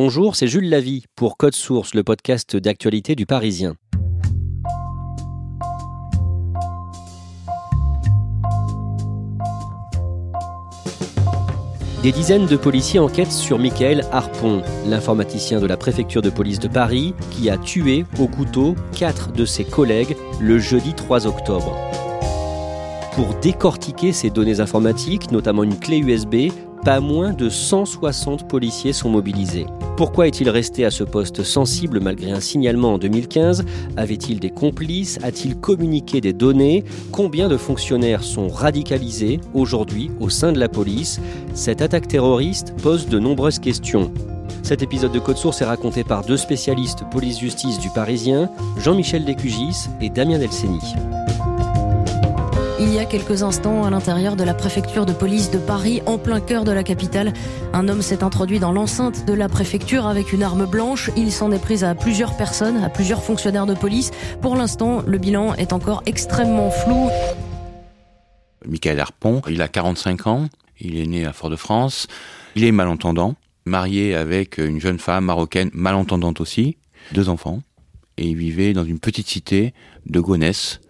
Bonjour, 0.00 0.36
c'est 0.36 0.46
Jules 0.46 0.70
Lavie 0.70 1.06
pour 1.16 1.36
Code 1.36 1.56
Source, 1.56 1.92
le 1.92 2.04
podcast 2.04 2.54
d'actualité 2.54 3.16
du 3.16 3.26
Parisien. 3.26 3.74
Des 12.04 12.12
dizaines 12.12 12.46
de 12.46 12.56
policiers 12.56 13.00
enquêtent 13.00 13.32
sur 13.32 13.58
Michael 13.58 14.04
Harpon, 14.12 14.62
l'informaticien 14.86 15.58
de 15.58 15.66
la 15.66 15.76
préfecture 15.76 16.22
de 16.22 16.30
police 16.30 16.60
de 16.60 16.68
Paris, 16.68 17.12
qui 17.32 17.50
a 17.50 17.58
tué 17.58 18.04
au 18.20 18.28
couteau 18.28 18.76
quatre 18.96 19.32
de 19.32 19.44
ses 19.44 19.64
collègues 19.64 20.16
le 20.40 20.60
jeudi 20.60 20.94
3 20.94 21.26
octobre. 21.26 21.76
Pour 23.18 23.34
décortiquer 23.34 24.12
ces 24.12 24.30
données 24.30 24.60
informatiques, 24.60 25.32
notamment 25.32 25.64
une 25.64 25.76
clé 25.76 25.98
USB, 25.98 26.52
pas 26.84 27.00
moins 27.00 27.32
de 27.32 27.48
160 27.48 28.46
policiers 28.46 28.92
sont 28.92 29.10
mobilisés. 29.10 29.66
Pourquoi 29.96 30.28
est-il 30.28 30.48
resté 30.48 30.84
à 30.84 30.92
ce 30.92 31.02
poste 31.02 31.42
sensible 31.42 31.98
malgré 31.98 32.30
un 32.30 32.38
signalement 32.38 32.94
en 32.94 32.98
2015 32.98 33.64
Avait-il 33.96 34.38
des 34.38 34.50
complices? 34.50 35.18
A-t-il 35.24 35.56
communiqué 35.56 36.20
des 36.20 36.32
données? 36.32 36.84
Combien 37.10 37.48
de 37.48 37.56
fonctionnaires 37.56 38.22
sont 38.22 38.46
radicalisés 38.46 39.40
aujourd'hui 39.52 40.12
au 40.20 40.28
sein 40.28 40.52
de 40.52 40.60
la 40.60 40.68
police? 40.68 41.20
Cette 41.54 41.82
attaque 41.82 42.06
terroriste 42.06 42.72
pose 42.80 43.08
de 43.08 43.18
nombreuses 43.18 43.58
questions. 43.58 44.12
Cet 44.62 44.84
épisode 44.84 45.10
de 45.10 45.18
Code 45.18 45.38
Source 45.38 45.60
est 45.60 45.64
raconté 45.64 46.04
par 46.04 46.24
deux 46.24 46.36
spécialistes 46.36 47.02
police-justice 47.10 47.80
du 47.80 47.90
Parisien, 47.90 48.48
Jean-Michel 48.78 49.24
Descugis 49.24 49.88
et 50.00 50.08
Damien 50.08 50.38
Delceni. 50.38 50.78
Il 52.80 52.94
y 52.94 53.00
a 53.00 53.04
quelques 53.04 53.42
instants, 53.42 53.84
à 53.84 53.90
l'intérieur 53.90 54.36
de 54.36 54.44
la 54.44 54.54
préfecture 54.54 55.04
de 55.04 55.12
police 55.12 55.50
de 55.50 55.58
Paris, 55.58 56.00
en 56.06 56.16
plein 56.16 56.38
cœur 56.38 56.62
de 56.62 56.70
la 56.70 56.84
capitale, 56.84 57.32
un 57.72 57.88
homme 57.88 58.02
s'est 58.02 58.22
introduit 58.22 58.60
dans 58.60 58.70
l'enceinte 58.70 59.26
de 59.26 59.32
la 59.32 59.48
préfecture 59.48 60.06
avec 60.06 60.32
une 60.32 60.44
arme 60.44 60.64
blanche. 60.64 61.10
Il 61.16 61.32
s'en 61.32 61.50
est 61.50 61.58
pris 61.58 61.82
à 61.82 61.96
plusieurs 61.96 62.36
personnes, 62.36 62.76
à 62.84 62.88
plusieurs 62.88 63.24
fonctionnaires 63.24 63.66
de 63.66 63.74
police. 63.74 64.12
Pour 64.40 64.54
l'instant, 64.54 65.02
le 65.04 65.18
bilan 65.18 65.54
est 65.54 65.72
encore 65.72 66.04
extrêmement 66.06 66.70
flou. 66.70 67.10
Michael 68.64 69.00
Harpon, 69.00 69.42
il 69.48 69.60
a 69.60 69.66
45 69.66 70.28
ans, 70.28 70.48
il 70.78 71.00
est 71.00 71.06
né 71.06 71.26
à 71.26 71.32
Fort-de-France, 71.32 72.06
il 72.54 72.62
est 72.62 72.72
malentendant, 72.72 73.34
marié 73.64 74.14
avec 74.14 74.58
une 74.58 74.80
jeune 74.80 75.00
femme 75.00 75.24
marocaine 75.24 75.70
malentendante 75.72 76.40
aussi, 76.40 76.76
deux 77.10 77.28
enfants, 77.28 77.60
et 78.18 78.26
il 78.26 78.36
vivait 78.36 78.72
dans 78.72 78.84
une 78.84 79.00
petite 79.00 79.28
cité 79.28 79.74
de 80.06 80.20
Gonesse, 80.20 80.80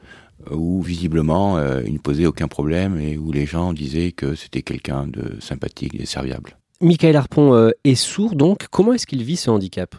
où 0.51 0.83
visiblement 0.83 1.59
euh, 1.59 1.83
il 1.87 1.95
ne 1.95 1.99
posait 1.99 2.27
aucun 2.27 2.49
problème 2.49 2.99
et 2.99 3.17
où 3.17 3.33
les 3.33 3.47
gens 3.47 3.73
disaient 3.73 4.13
que 4.13 4.35
c'était 4.35 4.63
quelqu'un 4.63 5.07
de 5.07 5.37
sympathique 5.41 5.95
et 5.99 6.07
serviable. 6.07 6.57
Michael 6.81 7.17
Harpon 7.17 7.55
euh, 7.55 7.71
est 7.85 7.97
sourd 7.97 8.37
donc, 8.37 8.67
comment 8.71 8.93
est-ce 8.93 9.07
qu'il 9.07 9.25
vit 9.25 9.37
ce 9.37 9.51
handicap? 9.51 9.97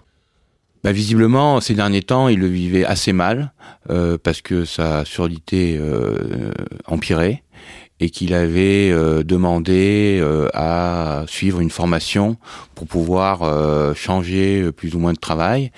Bah, 0.83 0.93
visiblement, 0.93 1.59
ces 1.59 1.73
derniers 1.73 2.01
temps, 2.01 2.29
il 2.29 2.39
le 2.39 2.47
vivait 2.47 2.85
assez 2.85 3.11
mal 3.11 3.51
euh, 3.89 4.17
parce 4.21 4.41
que 4.41 4.63
sa 4.63 5.03
surdité 5.03 5.77
euh, 5.77 6.51
empirait 6.85 7.43
et 7.99 8.09
qu'il 8.09 8.33
avait 8.33 8.89
euh, 8.91 9.23
demandé 9.23 10.19
euh, 10.21 10.47
à 10.53 11.23
suivre 11.27 11.59
une 11.59 11.69
formation 11.69 12.37
pour 12.75 12.87
pouvoir 12.87 13.43
euh, 13.43 13.93
changer 13.93 14.71
plus 14.71 14.95
ou 14.95 14.99
moins 14.99 15.13
de 15.13 15.19
travail. 15.19 15.71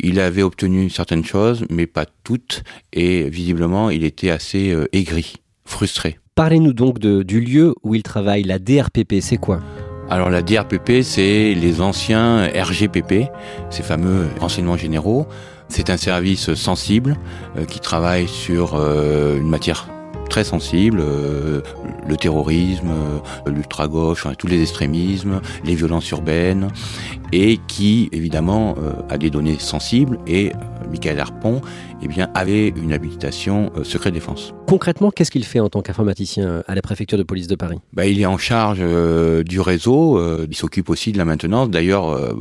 Il 0.00 0.20
avait 0.20 0.42
obtenu 0.42 0.90
certaines 0.90 1.24
choses, 1.24 1.64
mais 1.70 1.86
pas 1.86 2.06
toutes, 2.24 2.62
et 2.92 3.28
visiblement, 3.28 3.90
il 3.90 4.04
était 4.04 4.30
assez 4.30 4.70
euh, 4.72 4.86
aigri, 4.92 5.34
frustré. 5.64 6.18
Parlez-nous 6.36 6.72
donc 6.72 7.00
de- 7.00 7.22
du 7.24 7.40
lieu 7.40 7.74
où 7.82 7.94
il 7.96 8.02
travaille, 8.04 8.44
la 8.44 8.58
DRPP, 8.60 9.20
c'est 9.20 9.38
quoi? 9.38 9.60
Alors 10.10 10.30
la 10.30 10.40
DRPP, 10.40 11.02
c'est 11.02 11.52
les 11.54 11.80
anciens 11.82 12.46
RGPP, 12.48 13.26
ces 13.70 13.82
fameux 13.82 14.26
renseignements 14.40 14.76
généraux. 14.76 15.26
C'est 15.68 15.90
un 15.90 15.98
service 15.98 16.54
sensible 16.54 17.16
euh, 17.58 17.64
qui 17.66 17.78
travaille 17.80 18.26
sur 18.28 18.74
euh, 18.76 19.36
une 19.38 19.48
matière 19.50 19.86
très 20.28 20.44
sensible, 20.44 21.00
euh, 21.00 21.60
le 22.06 22.16
terrorisme, 22.16 22.90
euh, 22.90 23.50
l'ultra-gauche, 23.50 24.26
tous 24.38 24.46
les 24.46 24.62
extrémismes, 24.62 25.40
les 25.64 25.74
violences 25.74 26.10
urbaines, 26.10 26.68
et 27.32 27.58
qui 27.66 28.08
évidemment 28.12 28.74
euh, 28.78 28.92
a 29.08 29.18
des 29.18 29.30
données 29.30 29.58
sensibles. 29.58 30.18
Et 30.26 30.52
Michael 30.90 31.20
Harpon, 31.20 31.60
eh 32.02 32.08
bien, 32.08 32.30
avait 32.34 32.68
une 32.68 32.92
habilitation 32.92 33.72
euh, 33.76 33.84
secret 33.84 34.10
défense. 34.10 34.54
Concrètement, 34.66 35.10
qu'est-ce 35.10 35.30
qu'il 35.30 35.44
fait 35.44 35.60
en 35.60 35.68
tant 35.68 35.82
qu'informaticien 35.82 36.62
à 36.66 36.74
la 36.74 36.82
préfecture 36.82 37.18
de 37.18 37.22
police 37.22 37.46
de 37.46 37.54
Paris? 37.54 37.78
Bah, 37.92 38.06
il 38.06 38.20
est 38.20 38.26
en 38.26 38.38
charge 38.38 38.78
euh, 38.80 39.42
du 39.42 39.60
réseau, 39.60 40.18
euh, 40.18 40.46
il 40.48 40.56
s'occupe 40.56 40.90
aussi 40.90 41.12
de 41.12 41.18
la 41.18 41.24
maintenance. 41.24 41.70
D'ailleurs, 41.70 42.08
euh, 42.10 42.34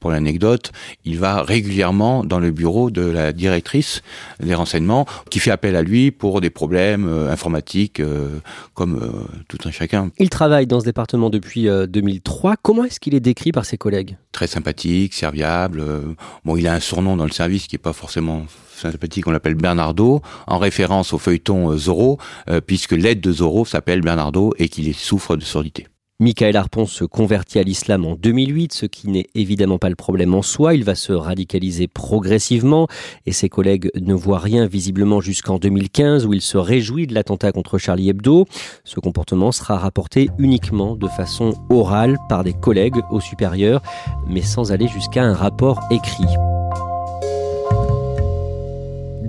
pour 0.00 0.10
l'anecdote, 0.10 0.72
il 1.04 1.18
va 1.18 1.42
régulièrement 1.42 2.24
dans 2.24 2.38
le 2.40 2.50
bureau 2.50 2.90
de 2.90 3.02
la 3.02 3.32
directrice 3.32 4.02
des 4.40 4.54
renseignements, 4.54 5.06
qui 5.30 5.38
fait 5.38 5.50
appel 5.50 5.76
à 5.76 5.82
lui 5.82 6.10
pour 6.10 6.40
des 6.40 6.50
problèmes 6.50 7.06
euh, 7.06 7.30
informatiques, 7.30 8.00
euh, 8.00 8.38
comme 8.74 8.96
euh, 9.02 9.08
tout 9.48 9.58
un 9.64 9.70
chacun. 9.70 10.10
Il 10.18 10.30
travaille 10.30 10.66
dans 10.66 10.80
ce 10.80 10.84
département 10.86 11.30
depuis 11.30 11.68
euh, 11.68 11.86
2003. 11.86 12.56
Comment 12.62 12.84
est-ce 12.84 12.98
qu'il 13.00 13.14
est 13.14 13.20
décrit 13.20 13.52
par 13.52 13.64
ses 13.64 13.76
collègues? 13.76 14.16
Très 14.32 14.46
sympathique, 14.46 15.14
serviable. 15.14 15.80
euh, 15.80 16.00
bon, 16.44 16.56
il 16.56 16.66
a 16.66 16.74
un 16.74 16.80
surnom 16.80 17.16
dans 17.16 17.24
le 17.24 17.30
service 17.30 17.66
qui 17.66 17.76
est 17.76 17.78
pas 17.78 17.92
forcément 17.92 18.42
sympathique, 18.90 19.26
on 19.26 19.30
l'appelle 19.30 19.54
Bernardo, 19.54 20.20
en 20.46 20.58
référence 20.58 21.12
au 21.12 21.18
feuilleton 21.18 21.70
euh, 21.70 21.76
Zorro, 21.76 22.18
euh, 22.48 22.60
puisque 22.60 22.92
l'aide 22.92 23.20
de 23.20 23.32
Zorro 23.32 23.64
s'appelle 23.64 24.00
Bernardo 24.00 24.52
et 24.58 24.68
qu'il 24.68 24.92
souffre 24.94 25.36
de 25.36 25.42
surdité. 25.42 25.86
Michael 26.20 26.56
Harpon 26.56 26.86
se 26.86 27.04
convertit 27.04 27.58
à 27.58 27.64
l'islam 27.64 28.06
en 28.06 28.14
2008, 28.14 28.72
ce 28.72 28.86
qui 28.86 29.08
n'est 29.08 29.26
évidemment 29.34 29.78
pas 29.78 29.88
le 29.88 29.96
problème 29.96 30.32
en 30.32 30.42
soi. 30.42 30.74
Il 30.74 30.84
va 30.84 30.94
se 30.94 31.12
radicaliser 31.12 31.88
progressivement 31.88 32.86
et 33.26 33.32
ses 33.32 33.48
collègues 33.48 33.90
ne 34.00 34.14
voient 34.14 34.38
rien 34.38 34.66
visiblement 34.66 35.20
jusqu'en 35.20 35.58
2015 35.58 36.24
où 36.24 36.32
il 36.32 36.40
se 36.40 36.56
réjouit 36.56 37.08
de 37.08 37.14
l'attentat 37.14 37.50
contre 37.50 37.78
Charlie 37.78 38.10
Hebdo. 38.10 38.46
Ce 38.84 39.00
comportement 39.00 39.50
sera 39.50 39.76
rapporté 39.76 40.30
uniquement 40.38 40.94
de 40.94 41.08
façon 41.08 41.52
orale 41.68 42.16
par 42.28 42.44
des 42.44 42.54
collègues 42.54 43.02
au 43.10 43.20
supérieur, 43.20 43.82
mais 44.28 44.42
sans 44.42 44.70
aller 44.70 44.86
jusqu'à 44.86 45.24
un 45.24 45.34
rapport 45.34 45.80
écrit. 45.90 46.28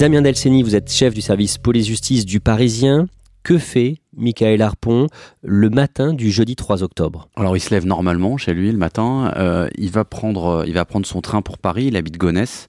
Damien 0.06 0.22
Delceni, 0.22 0.62
vous 0.62 0.75
êtes 0.75 0.92
chef 0.92 1.16
du 1.16 1.22
service 1.22 1.57
police-justice 1.57 2.28
du 2.28 2.40
Parisien. 2.40 3.07
Que 3.42 3.57
fait 3.57 3.96
Michael 4.16 4.62
Harpon 4.62 5.07
le 5.42 5.72
matin 5.72 6.13
du 6.13 6.30
jeudi 6.30 6.56
3 6.56 6.84
octobre? 6.84 7.28
Alors 7.36 7.57
il 7.57 7.60
se 7.60 7.72
lève 7.72 7.88
normalement 7.88 8.38
chez 8.38 8.54
lui 8.54 8.72
le 8.72 8.78
matin. 8.78 9.34
euh, 9.36 9.68
il 9.75 9.90
va 9.90 10.06
prendre, 10.06 10.46
euh, 10.46 10.63
il 10.68 10.74
va 10.74 10.86
prendre 10.86 11.07
son 11.07 11.22
train 11.22 11.42
pour 11.42 11.57
Paris. 11.57 11.86
Il 11.86 11.98
habite 11.98 12.18
Gonesse. 12.19 12.68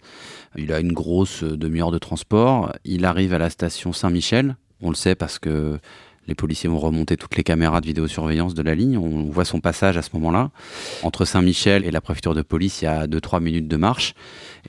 Il 0.56 0.72
a 0.72 0.80
une 0.80 0.94
grosse 0.94 1.42
euh, 1.42 1.58
demi-heure 1.58 1.90
de 1.90 1.98
transport. 1.98 2.72
Il 2.86 3.04
arrive 3.04 3.34
à 3.34 3.38
la 3.38 3.50
station 3.50 3.92
Saint-Michel. 3.92 4.56
On 4.80 4.88
le 4.88 4.96
sait 4.96 5.14
parce 5.14 5.38
que 5.38 5.78
Les 6.28 6.34
policiers 6.34 6.68
vont 6.68 6.78
remonter 6.78 7.16
toutes 7.16 7.36
les 7.36 7.42
caméras 7.42 7.80
de 7.80 7.86
vidéosurveillance 7.86 8.54
de 8.54 8.62
la 8.62 8.74
ligne. 8.74 8.98
On 8.98 9.30
voit 9.30 9.44
son 9.44 9.60
passage 9.60 9.96
à 9.96 10.02
ce 10.02 10.10
moment-là. 10.14 10.50
Entre 11.02 11.24
Saint-Michel 11.24 11.84
et 11.84 11.90
la 11.90 12.00
préfecture 12.00 12.34
de 12.34 12.42
police, 12.42 12.82
il 12.82 12.86
y 12.86 12.88
a 12.88 13.06
2-3 13.06 13.40
minutes 13.40 13.68
de 13.68 13.76
marche. 13.76 14.14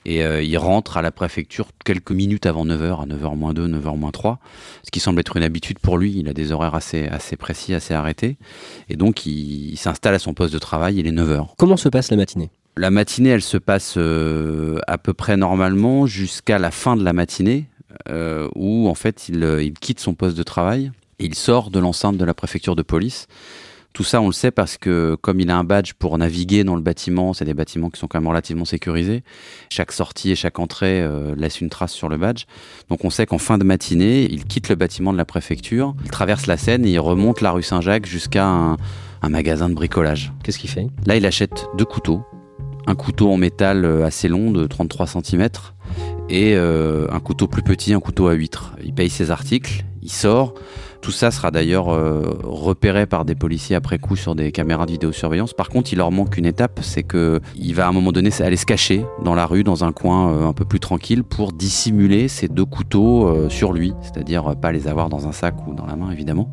Et 0.06 0.24
euh, 0.24 0.44
il 0.44 0.57
rentre 0.57 0.98
à 0.98 1.01
la 1.01 1.12
préfecture 1.12 1.69
quelques 1.83 2.12
minutes 2.12 2.45
avant 2.45 2.65
9h, 2.65 3.04
à 3.04 3.06
9h 3.06 3.36
moins 3.36 3.54
2, 3.54 3.68
9h 3.68 3.98
moins 3.98 4.12
3. 4.12 4.39
Ce 4.83 4.92
qui 4.92 5.00
semble 5.00 5.19
être 5.19 5.36
une 5.36 5.44
habitude 5.44 5.80
pour 5.80 5.98
lui. 5.98 6.13
Il 6.18 6.30
a 6.30 6.33
des 6.33 6.51
horaires 6.51 6.75
assez, 6.75 7.07
assez 7.07 7.36
précis, 7.36 7.74
assez 7.74 7.94
arrêtés. 7.94 8.38
Et 8.89 8.95
donc, 8.95 9.25
il, 9.25 9.71
il 9.71 9.77
s'installe 9.77 10.13
à 10.13 10.19
son 10.19 10.33
poste 10.33 10.54
de 10.54 10.59
travail. 10.59 10.98
Il 10.98 11.07
est 11.07 11.12
9h. 11.12 11.48
Comment 11.57 11.77
se 11.77 11.89
passe 11.89 12.12
la 12.12 12.18
matinée? 12.18 12.51
La 12.77 12.92
matinée, 12.92 13.30
elle 13.30 13.42
se 13.42 13.57
passe 13.57 13.95
euh, 13.98 14.80
à 14.86 15.00
peu 15.00 15.13
près 15.13 15.36
normalement 15.36 16.06
jusqu'à 16.06 16.59
la 16.59 16.69
fin 16.69 16.95
de 16.95 17.04
la 17.04 17.12
matinée, 17.12 17.65
euh, 18.09 18.48
où 18.54 18.88
en 18.88 18.94
fait 18.94 19.30
il, 19.30 19.44
il 19.62 19.74
quitte 19.74 20.00
son 20.00 20.13
poste 20.13 20.38
de 20.38 20.44
travail. 20.44 20.92
Et 21.19 21.25
il 21.25 21.36
sort 21.36 21.72
de 21.72 21.80
l'enceinte 21.80 22.18
de 22.18 22.25
la 22.25 22.34
préfecture 22.34 22.75
de 22.75 22.84
police. 22.84 23.28
Tout 23.94 24.04
ça, 24.04 24.22
on 24.22 24.28
le 24.28 24.34
sait 24.34 24.52
parce 24.52 24.78
que 24.78 25.18
comme 25.19 25.40
il 25.40 25.50
a 25.50 25.58
un 25.58 25.64
badge 25.64 25.94
pour 25.94 26.16
naviguer 26.19 26.64
dans 26.64 26.75
le 26.75 26.81
bâtiment, 26.81 27.34
c'est 27.34 27.46
des 27.46 27.56
bâtiments 27.56 27.90
qui 27.90 28.00
sont 28.00 28.06
quand 28.06 28.19
même 28.19 28.28
relativement 28.28 28.66
sécurisés. 28.66 29.24
Chaque 29.72 29.92
sortie 29.92 30.30
et 30.30 30.36
chaque 30.36 30.60
entrée 30.60 31.02
euh, 31.02 31.34
laisse 31.36 31.62
une 31.62 31.69
trace 31.69 31.94
sur 31.94 32.08
le 32.08 32.18
badge. 32.18 32.44
Donc 32.90 33.04
on 33.04 33.10
sait 33.10 33.25
qu'en 33.25 33.40
fin 33.40 33.58
de 33.58 33.64
matinée, 33.64 34.28
il 34.30 34.46
quitte 34.46 34.69
le 34.69 34.75
bâtiment 34.75 35.12
de 35.12 35.18
la 35.18 35.25
préfecture, 35.25 35.96
il 36.04 36.12
traverse 36.12 36.46
la 36.46 36.58
Seine 36.58 36.86
et 36.86 36.92
il 36.92 37.00
remonte 37.00 37.42
la 37.42 37.50
rue 37.50 37.64
Saint-Jacques 37.64 38.06
jusqu'à 38.06 38.46
un, 38.46 38.78
un 39.24 39.30
magasin 39.30 39.69
de 39.69 39.74
bricolage. 39.74 40.31
Qu'est-ce 40.44 40.60
qu'il 40.60 40.69
fait? 40.69 40.88
Là, 41.08 41.16
il 41.16 41.25
achète 41.25 41.66
deux 41.75 41.86
couteaux. 41.86 42.22
Un 42.86 42.94
couteau 42.94 43.31
en 43.31 43.38
métal 43.38 43.84
euh, 43.84 44.06
assez 44.06 44.28
long 44.28 44.52
de 44.52 44.68
33 44.68 45.08
cm 45.08 45.50
et 46.30 46.56
euh, 46.56 47.08
un 47.12 47.19
couteau 47.19 47.48
plus 47.48 47.64
petit, 47.64 47.94
un 47.94 48.00
couteau 48.00 48.28
à 48.28 48.34
huître. 48.34 48.75
Il 48.84 48.94
paye 48.94 49.10
ses 49.10 49.31
articles, 49.31 49.86
il 50.02 50.12
sort. 50.12 50.54
Tout 51.01 51.11
ça 51.11 51.31
sera 51.31 51.51
d'ailleurs 51.51 51.89
euh, 51.89 52.38
repéré 52.44 53.05
par 53.05 53.25
des 53.25 53.35
policiers 53.35 53.75
après 53.75 53.97
coup 53.99 54.15
sur 54.15 54.35
des 54.35 54.51
caméras 54.51 54.85
de 54.85 54.91
vidéosurveillance. 54.91 55.53
Par 55.53 55.69
contre, 55.69 55.94
il 55.94 55.97
leur 55.97 56.11
manque 56.11 56.38
une 56.38 56.45
étape, 56.45 56.79
c'est 56.81 57.03
que 57.03 57.39
il 57.55 57.73
va 57.75 57.85
à 57.85 57.89
un 57.89 57.91
moment 57.91 58.11
donné 58.11 58.29
aller 58.39 58.57
se 58.57 58.65
cacher 58.65 59.05
dans 59.23 59.35
la 59.35 59.45
rue, 59.45 59.63
dans 59.63 59.83
un 59.83 59.91
coin 59.91 60.31
euh, 60.31 60.47
un 60.47 60.53
peu 60.53 60.65
plus 60.65 60.79
tranquille, 60.79 61.23
pour 61.23 61.53
dissimuler 61.53 62.27
ces 62.27 62.47
deux 62.47 62.65
couteaux 62.65 63.27
euh, 63.27 63.49
sur 63.49 63.73
lui, 63.73 63.94
c'est-à-dire 64.01 64.55
pas 64.59 64.71
les 64.71 64.88
avoir 64.88 65.09
dans 65.09 65.27
un 65.27 65.31
sac 65.31 65.55
ou 65.67 65.73
dans 65.73 65.85
la 65.85 65.95
main 65.95 66.11
évidemment. 66.11 66.51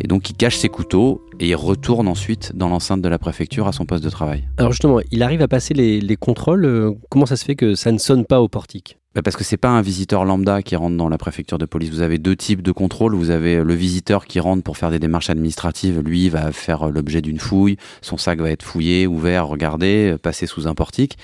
Et 0.00 0.08
donc 0.08 0.30
il 0.30 0.34
cache 0.34 0.56
ses 0.56 0.68
couteaux 0.68 1.22
et 1.40 1.48
il 1.48 1.56
retourne 1.56 2.08
ensuite 2.08 2.52
dans 2.54 2.68
l'enceinte 2.68 3.02
de 3.02 3.08
la 3.08 3.18
préfecture 3.18 3.66
à 3.66 3.72
son 3.72 3.84
poste 3.84 4.04
de 4.04 4.10
travail. 4.10 4.44
Alors 4.56 4.72
justement, 4.72 4.98
il 5.10 5.22
arrive 5.22 5.42
à 5.42 5.48
passer 5.48 5.74
les, 5.74 6.00
les 6.00 6.16
contrôles. 6.16 6.94
Comment 7.10 7.26
ça 7.26 7.36
se 7.36 7.44
fait 7.44 7.56
que 7.56 7.74
ça 7.74 7.92
ne 7.92 7.98
sonne 7.98 8.24
pas 8.24 8.40
au 8.40 8.48
portique? 8.48 8.99
Parce 9.24 9.34
que 9.34 9.42
c'est 9.42 9.56
pas 9.56 9.70
un 9.70 9.82
visiteur 9.82 10.24
lambda 10.24 10.62
qui 10.62 10.76
rentre 10.76 10.96
dans 10.96 11.08
la 11.08 11.18
préfecture 11.18 11.58
de 11.58 11.66
police. 11.66 11.90
Vous 11.90 12.00
avez 12.00 12.18
deux 12.18 12.36
types 12.36 12.62
de 12.62 12.70
contrôles. 12.70 13.16
Vous 13.16 13.30
avez 13.30 13.64
le 13.64 13.74
visiteur 13.74 14.24
qui 14.24 14.38
rentre 14.38 14.62
pour 14.62 14.76
faire 14.76 14.92
des 14.92 15.00
démarches 15.00 15.30
administratives. 15.30 15.98
Lui 15.98 16.28
va 16.28 16.52
faire 16.52 16.86
euh, 16.86 16.90
l'objet 16.92 17.20
d'une 17.20 17.40
fouille. 17.40 17.76
Son 18.02 18.16
sac 18.16 18.38
va 18.38 18.50
être 18.50 18.62
fouillé, 18.62 19.08
ouvert, 19.08 19.48
regardé, 19.48 20.12
euh, 20.12 20.16
passé 20.18 20.46
sous 20.46 20.68
un 20.68 20.74
portique. 20.76 21.18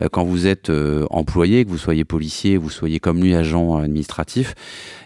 Euh, 0.00 0.08
Quand 0.10 0.24
vous 0.24 0.46
êtes 0.46 0.70
euh, 0.70 1.04
employé, 1.10 1.66
que 1.66 1.70
vous 1.70 1.76
soyez 1.76 2.06
policier, 2.06 2.56
vous 2.56 2.70
soyez 2.70 3.00
comme 3.00 3.20
lui 3.20 3.34
agent 3.34 3.76
administratif, 3.76 4.54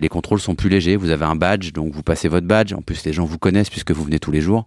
les 0.00 0.08
contrôles 0.08 0.40
sont 0.40 0.54
plus 0.54 0.68
légers. 0.68 0.94
Vous 0.94 1.10
avez 1.10 1.24
un 1.24 1.34
badge, 1.34 1.72
donc 1.72 1.92
vous 1.92 2.04
passez 2.04 2.28
votre 2.28 2.46
badge. 2.46 2.72
En 2.74 2.80
plus, 2.80 3.04
les 3.04 3.12
gens 3.12 3.24
vous 3.24 3.38
connaissent 3.38 3.70
puisque 3.70 3.90
vous 3.90 4.04
venez 4.04 4.20
tous 4.20 4.30
les 4.30 4.40
jours. 4.40 4.66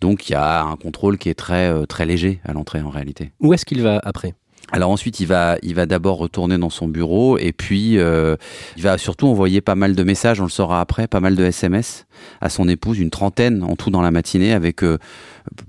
Donc 0.00 0.30
il 0.30 0.32
y 0.32 0.36
a 0.36 0.62
un 0.62 0.76
contrôle 0.76 1.18
qui 1.18 1.28
est 1.28 1.34
très 1.34 1.68
euh, 1.68 1.84
très 1.84 2.06
léger 2.06 2.40
à 2.46 2.54
l'entrée 2.54 2.80
en 2.80 2.88
réalité. 2.88 3.32
Où 3.38 3.52
est-ce 3.52 3.66
qu'il 3.66 3.82
va 3.82 4.00
après? 4.02 4.32
Alors 4.74 4.90
ensuite, 4.90 5.20
il 5.20 5.26
va, 5.26 5.58
il 5.62 5.74
va 5.74 5.84
d'abord 5.84 6.16
retourner 6.16 6.56
dans 6.56 6.70
son 6.70 6.88
bureau 6.88 7.36
et 7.36 7.52
puis 7.52 7.98
euh, 7.98 8.36
il 8.78 8.82
va 8.82 8.96
surtout 8.96 9.26
envoyer 9.26 9.60
pas 9.60 9.74
mal 9.74 9.94
de 9.94 10.02
messages, 10.02 10.40
on 10.40 10.44
le 10.44 10.50
saura 10.50 10.80
après, 10.80 11.06
pas 11.06 11.20
mal 11.20 11.36
de 11.36 11.44
SMS 11.44 12.06
à 12.40 12.48
son 12.48 12.66
épouse, 12.68 12.98
une 12.98 13.10
trentaine 13.10 13.62
en 13.64 13.76
tout 13.76 13.90
dans 13.90 14.00
la 14.00 14.10
matinée, 14.10 14.54
avec 14.54 14.82
euh, 14.82 14.96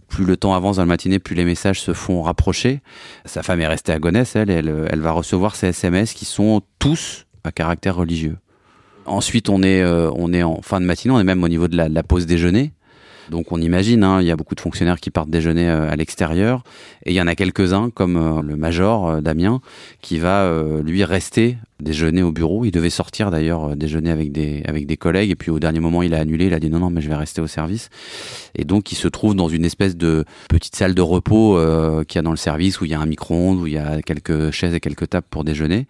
plus 0.07 0.23
le 0.23 0.37
temps 0.37 0.55
avance 0.55 0.77
dans 0.77 0.83
la 0.83 0.87
matinée, 0.87 1.19
plus 1.19 1.35
les 1.35 1.43
messages 1.43 1.81
se 1.81 1.91
font 1.91 2.21
rapprocher. 2.21 2.81
Sa 3.25 3.43
femme 3.43 3.59
est 3.59 3.67
restée 3.67 3.91
à 3.91 3.99
Gonesse, 3.99 4.37
elle, 4.37 4.49
elle, 4.49 4.87
elle 4.89 5.01
va 5.01 5.11
recevoir 5.11 5.57
ces 5.57 5.67
SMS 5.67 6.13
qui 6.13 6.23
sont 6.23 6.61
tous 6.79 7.25
à 7.43 7.51
caractère 7.51 7.97
religieux. 7.97 8.37
Ensuite, 9.05 9.49
on 9.49 9.63
est, 9.63 9.81
euh, 9.81 10.09
on 10.15 10.31
est 10.31 10.43
en 10.43 10.61
fin 10.61 10.79
de 10.79 10.85
matinée, 10.85 11.13
on 11.13 11.19
est 11.19 11.25
même 11.25 11.43
au 11.43 11.49
niveau 11.49 11.67
de 11.67 11.75
la, 11.75 11.89
de 11.89 11.93
la 11.93 12.03
pause 12.03 12.25
déjeuner. 12.25 12.71
Donc 13.29 13.51
on 13.51 13.61
imagine, 13.61 14.03
hein, 14.03 14.21
il 14.21 14.27
y 14.27 14.31
a 14.31 14.35
beaucoup 14.35 14.55
de 14.55 14.61
fonctionnaires 14.61 14.99
qui 14.99 15.11
partent 15.11 15.29
déjeuner 15.29 15.69
euh, 15.69 15.89
à 15.89 15.95
l'extérieur, 15.95 16.63
et 17.05 17.11
il 17.11 17.15
y 17.15 17.21
en 17.21 17.27
a 17.27 17.35
quelques-uns, 17.35 17.89
comme 17.89 18.17
euh, 18.17 18.41
le 18.41 18.55
major 18.55 19.09
euh, 19.09 19.21
Damien, 19.21 19.61
qui 20.01 20.19
va 20.19 20.51
lui 20.83 21.03
rester 21.03 21.57
déjeuner 21.83 22.23
au 22.23 22.31
bureau. 22.31 22.65
Il 22.65 22.71
devait 22.71 22.89
sortir 22.89 23.31
d'ailleurs 23.31 23.71
euh, 23.71 23.75
déjeuner 23.75 24.11
avec 24.11 24.31
des, 24.31 24.63
avec 24.67 24.87
des 24.87 24.97
collègues, 24.97 25.31
et 25.31 25.35
puis 25.35 25.51
au 25.51 25.59
dernier 25.59 25.79
moment 25.79 26.01
il 26.01 26.13
a 26.13 26.19
annulé, 26.19 26.47
il 26.47 26.53
a 26.53 26.59
dit 26.59 26.69
non, 26.69 26.79
non, 26.79 26.89
mais 26.89 27.01
je 27.01 27.09
vais 27.09 27.15
rester 27.15 27.41
au 27.41 27.47
service. 27.47 27.89
Et 28.55 28.65
donc 28.65 28.91
il 28.91 28.95
se 28.95 29.07
trouve 29.07 29.35
dans 29.35 29.49
une 29.49 29.65
espèce 29.65 29.95
de 29.95 30.25
petite 30.49 30.75
salle 30.75 30.95
de 30.95 31.01
repos 31.01 31.57
euh, 31.57 32.03
qu'il 32.03 32.17
y 32.17 32.19
a 32.19 32.23
dans 32.23 32.31
le 32.31 32.37
service, 32.37 32.81
où 32.81 32.85
il 32.85 32.91
y 32.91 32.93
a 32.93 32.99
un 32.99 33.05
micro-ondes, 33.05 33.59
où 33.59 33.67
il 33.67 33.73
y 33.73 33.77
a 33.77 34.01
quelques 34.01 34.51
chaises 34.51 34.73
et 34.73 34.79
quelques 34.79 35.09
tables 35.09 35.27
pour 35.29 35.43
déjeuner. 35.43 35.87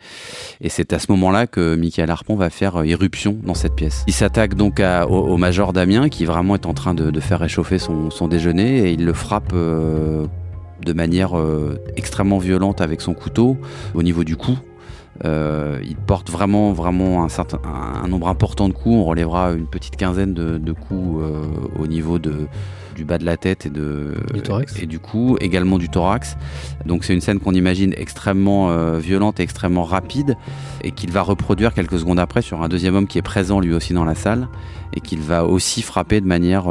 Et 0.62 0.70
c'est 0.70 0.94
à 0.94 1.00
ce 1.00 1.12
moment-là 1.12 1.48
que 1.48 1.76
Michael 1.76 2.10
Harpon 2.10 2.36
va 2.36 2.50
faire 2.50 2.78
euh, 2.78 2.86
irruption 2.86 3.38
dans 3.44 3.54
cette 3.54 3.76
pièce. 3.76 4.04
Il 4.08 4.14
s'attaque 4.14 4.56
donc 4.56 4.82
au, 5.10 5.38
major 5.38 5.74
Damien, 5.74 6.10
qui 6.10 6.26
vraiment 6.26 6.56
est 6.56 6.66
en 6.66 6.74
train 6.74 6.94
de, 6.94 7.20
faire 7.20 7.40
réchauffer 7.40 7.80
son, 7.80 8.10
son 8.10 8.28
déjeuner, 8.28 8.90
et 8.90 8.92
il 8.94 9.06
le 9.06 9.14
frappe 9.14 9.52
euh, 9.54 10.26
de 10.84 10.94
manière 10.94 11.38
euh, 11.38 11.80
extrêmement 11.96 12.38
violente 12.38 12.82
avec 12.82 13.02
son 13.02 13.14
couteau 13.14 13.58
au 13.94 14.04
niveau 14.04 14.24
du 14.24 14.36
cou. 14.36 14.58
Euh, 15.26 15.80
il 15.84 15.96
porte 15.96 16.30
vraiment, 16.30 16.74
vraiment 16.74 17.24
un, 17.24 17.30
certain, 17.30 17.60
un, 17.64 18.04
un 18.04 18.08
nombre 18.08 18.28
important 18.28 18.68
de 18.68 18.74
coups. 18.74 18.96
On 18.96 19.04
relèvera 19.04 19.52
une 19.52 19.68
petite 19.68 19.96
quinzaine 19.96 20.34
de, 20.34 20.58
de 20.58 20.72
coups 20.72 21.22
euh, 21.24 21.44
au 21.80 21.88
niveau 21.88 22.18
de, 22.18 22.48
du 22.96 23.06
bas 23.06 23.18
de 23.20 23.26
la 23.26 23.38
tête 23.38 23.68
et, 23.68 23.70
de, 23.70 24.16
Du 24.34 24.42
thorax. 24.42 24.82
et 24.82 24.86
du 24.86 25.00
cou, 25.00 25.38
également 25.40 25.78
du 25.78 25.90
thorax. 25.90 26.36
Donc 26.86 27.04
c'est 27.04 27.14
une 27.14 27.22
scène 27.22 27.40
qu'on 27.40 27.54
imagine 27.54 27.94
extrêmement 27.96 28.72
euh, 28.72 28.98
violente 28.98 29.40
et 29.40 29.44
extrêmement 29.44 29.84
rapide 29.84 30.36
et 30.84 30.92
qu'il 30.92 31.12
va 31.12 31.22
reproduire 31.22 31.74
quelques 31.74 32.00
secondes 32.00 32.20
après 32.20 32.42
sur 32.42 32.62
un 32.64 32.68
deuxième 32.70 32.96
homme 32.96 33.08
qui 33.08 33.20
est 33.20 33.24
présent 33.24 33.60
lui 33.60 33.74
aussi 33.74 33.94
dans 33.94 34.06
la 34.06 34.16
salle 34.16 34.48
et 34.96 35.00
qu'il 35.00 35.22
va 35.22 35.46
aussi 35.46 35.82
frapper 35.82 36.22
de 36.22 36.28
manière 36.28 36.66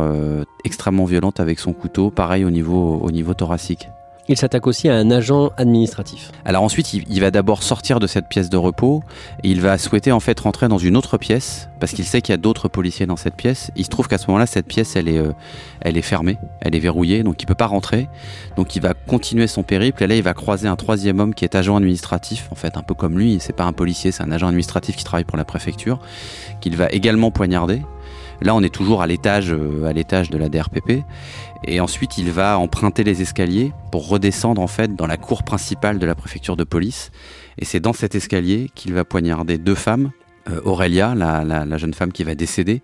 extrêmement 0.65 1.06
violente 1.06 1.41
avec 1.41 1.59
son 1.59 1.73
couteau, 1.73 2.11
pareil 2.11 2.45
au 2.45 2.50
niveau, 2.50 3.00
au 3.03 3.11
niveau 3.11 3.35
thoracique. 3.35 3.88
Il 4.32 4.38
s'attaque 4.38 4.67
aussi 4.67 4.88
à 4.88 4.94
un 4.94 5.11
agent 5.11 5.50
administratif. 5.58 6.32
Alors 6.46 6.62
ensuite, 6.62 6.94
il, 6.94 7.20
va 7.20 7.31
d'abord 7.31 7.62
sortir 7.62 8.00
de 8.00 8.06
cette 8.06 8.29
pièce 8.29 8.49
de 8.49 8.56
repos 8.56 9.02
et 9.43 9.50
il 9.50 9.61
va 9.61 9.76
souhaiter 9.76 10.11
en 10.11 10.20
fait 10.20 10.40
rentrer 10.40 10.69
dans 10.69 10.79
une 10.79 10.96
autre 10.96 11.19
pièce 11.19 11.69
parce 11.81 11.93
qu'il 11.93 12.06
sait 12.06 12.23
qu'il 12.23 12.32
y 12.32 12.34
a 12.34 12.38
d'autres 12.38 12.69
policiers 12.69 13.05
dans 13.05 13.17
cette 13.17 13.34
pièce. 13.34 13.70
Il 13.76 13.84
se 13.84 13.90
trouve 13.90 14.08
qu'à 14.08 14.17
ce 14.17 14.29
moment-là, 14.29 14.46
cette 14.46 14.67
pièce, 14.67 14.96
elle 14.96 15.08
est, 15.08 15.19
euh, 15.19 16.02
fermée, 16.02 16.38
elle 16.62 16.75
est 16.75 16.79
verrouillée, 16.79 17.23
donc 17.25 17.43
il 17.43 17.44
peut 17.44 17.55
pas 17.55 17.67
rentrer. 17.67 18.08
Donc 18.56 18.75
il 18.75 18.81
va 18.81 18.94
continuer 18.94 19.49
son 19.49 19.64
périple 19.64 20.02
et 20.02 20.06
là, 20.06 20.17
il 20.17 20.23
va 20.23 20.32
croiser 20.32 20.67
un 20.67 20.76
troisième 20.76 21.20
homme 21.20 21.35
qui 21.35 21.44
est 21.44 21.55
agent 21.55 21.76
administratif, 21.76 22.49
en 22.50 22.55
fait, 22.55 22.78
un 22.78 22.82
peu 22.82 22.94
comme 22.94 23.19
lui. 23.19 23.37
C'est 23.38 23.52
pas 23.52 23.64
un 23.64 23.75
policier, 23.75 24.12
c'est 24.12 24.23
un 24.23 24.32
agent 24.32 24.46
administratif 24.46 24.96
qui 24.96 25.05
travaille 25.05 25.25
pour 25.25 25.37
la 25.37 25.44
préfecture, 25.44 26.00
qu'il 26.62 26.75
va 26.76 26.88
également 26.88 27.31
poignarder. 27.31 27.82
Là, 28.40 28.55
on 28.55 28.62
est 28.62 28.75
toujours 28.75 29.02
à 29.02 29.06
l'étage, 29.06 29.52
euh, 29.52 29.84
à 29.84 29.93
l'étage 29.93 30.31
de 30.31 30.38
la 30.38 30.49
DRPP. 30.49 31.05
Et 31.64 31.81
ensuite, 31.81 32.19
il 32.19 32.31
va 32.31 32.58
emprunter 32.58 33.05
les 33.05 33.23
escaliers 33.23 33.73
pour 33.90 34.08
redescendre 34.08 34.61
en 34.61 34.67
fait 34.67 34.96
dans 34.96 35.06
la 35.06 35.16
cour 35.16 35.42
principale 35.42 35.99
de 35.99 36.07
la 36.07 36.14
préfecture 36.14 36.57
de 36.57 36.64
police. 36.64 37.11
Et 37.59 37.64
c'est 37.64 37.80
dans 37.80 37.92
cet 37.92 38.14
escalier 38.14 38.71
qu'il 38.75 38.95
va 38.95 39.04
poignarder 39.04 39.59
deux 39.59 39.75
femmes. 39.75 40.11
Euh, 40.50 40.61
Aurélia, 40.64 41.14
la, 41.14 41.44
la- 41.44 41.64
la 41.64 41.78
jeune 41.78 41.94
femme 41.94 42.11
qui 42.11 42.25
va 42.25 42.34
décéder, 42.34 42.82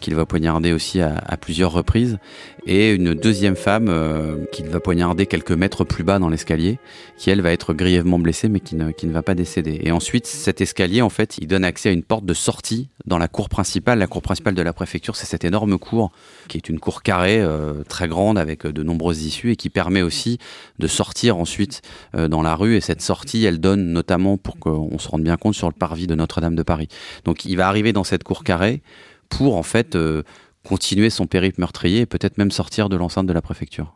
qu'il 0.00 0.14
va 0.14 0.26
poignarder 0.26 0.72
aussi 0.74 1.00
à, 1.00 1.16
à 1.26 1.38
plusieurs 1.38 1.72
reprises, 1.72 2.18
et 2.66 2.92
une 2.92 3.14
deuxième 3.14 3.56
femme 3.56 3.86
euh, 3.88 4.44
qu'il 4.52 4.66
va 4.66 4.78
poignarder 4.78 5.24
quelques 5.24 5.52
mètres 5.52 5.84
plus 5.84 6.04
bas 6.04 6.18
dans 6.18 6.28
l'escalier, 6.28 6.78
qui 7.16 7.30
elle 7.30 7.40
va 7.40 7.50
être 7.52 7.72
grièvement 7.72 8.18
blessée 8.18 8.50
mais 8.50 8.60
qui 8.60 8.76
ne, 8.76 8.90
qui 8.90 9.06
ne 9.06 9.12
va 9.12 9.22
pas 9.22 9.34
décéder. 9.34 9.80
Et 9.84 9.90
ensuite, 9.90 10.26
cet 10.26 10.60
escalier, 10.60 11.00
en 11.00 11.08
fait, 11.08 11.38
il 11.38 11.46
donne 11.46 11.64
accès 11.64 11.88
à 11.88 11.92
une 11.92 12.02
porte 12.02 12.26
de 12.26 12.34
sortie 12.34 12.88
dans 13.06 13.16
la 13.16 13.26
cour 13.28 13.48
principale. 13.48 13.98
La 13.98 14.06
cour 14.06 14.20
principale 14.20 14.54
de 14.54 14.60
la 14.60 14.74
préfecture, 14.74 15.16
c'est 15.16 15.24
cette 15.24 15.44
énorme 15.44 15.78
cour 15.78 16.12
qui 16.48 16.58
est 16.58 16.68
une 16.68 16.78
cour 16.78 17.02
carrée 17.02 17.40
euh, 17.40 17.84
très 17.88 18.06
grande 18.08 18.36
avec 18.36 18.66
euh, 18.66 18.72
de 18.72 18.82
nombreuses 18.82 19.22
issues 19.22 19.52
et 19.52 19.56
qui 19.56 19.70
permet 19.70 20.02
aussi 20.02 20.36
de 20.78 20.86
sortir 20.86 21.38
ensuite 21.38 21.80
euh, 22.14 22.28
dans 22.28 22.42
la 22.42 22.54
rue. 22.54 22.76
Et 22.76 22.82
cette 22.82 23.00
sortie, 23.00 23.46
elle 23.46 23.60
donne 23.60 23.92
notamment, 23.92 24.36
pour 24.36 24.58
qu'on 24.58 24.98
se 24.98 25.08
rende 25.08 25.22
bien 25.22 25.38
compte, 25.38 25.54
sur 25.54 25.68
le 25.68 25.72
parvis 25.74 26.06
de 26.06 26.14
Notre-Dame 26.14 26.54
de 26.54 26.62
Paris. 26.62 26.88
Donc 27.24 27.44
il 27.44 27.56
va 27.56 27.68
arriver 27.68 27.92
dans 27.92 28.04
cette 28.04 28.24
cour 28.24 28.44
carrée 28.44 28.82
pour 29.28 29.56
en 29.56 29.62
fait 29.62 29.96
euh, 29.96 30.22
continuer 30.64 31.10
son 31.10 31.26
périple 31.26 31.60
meurtrier 31.60 32.00
et 32.00 32.06
peut-être 32.06 32.38
même 32.38 32.50
sortir 32.50 32.88
de 32.88 32.96
l'enceinte 32.96 33.26
de 33.26 33.32
la 33.32 33.42
préfecture. 33.42 33.94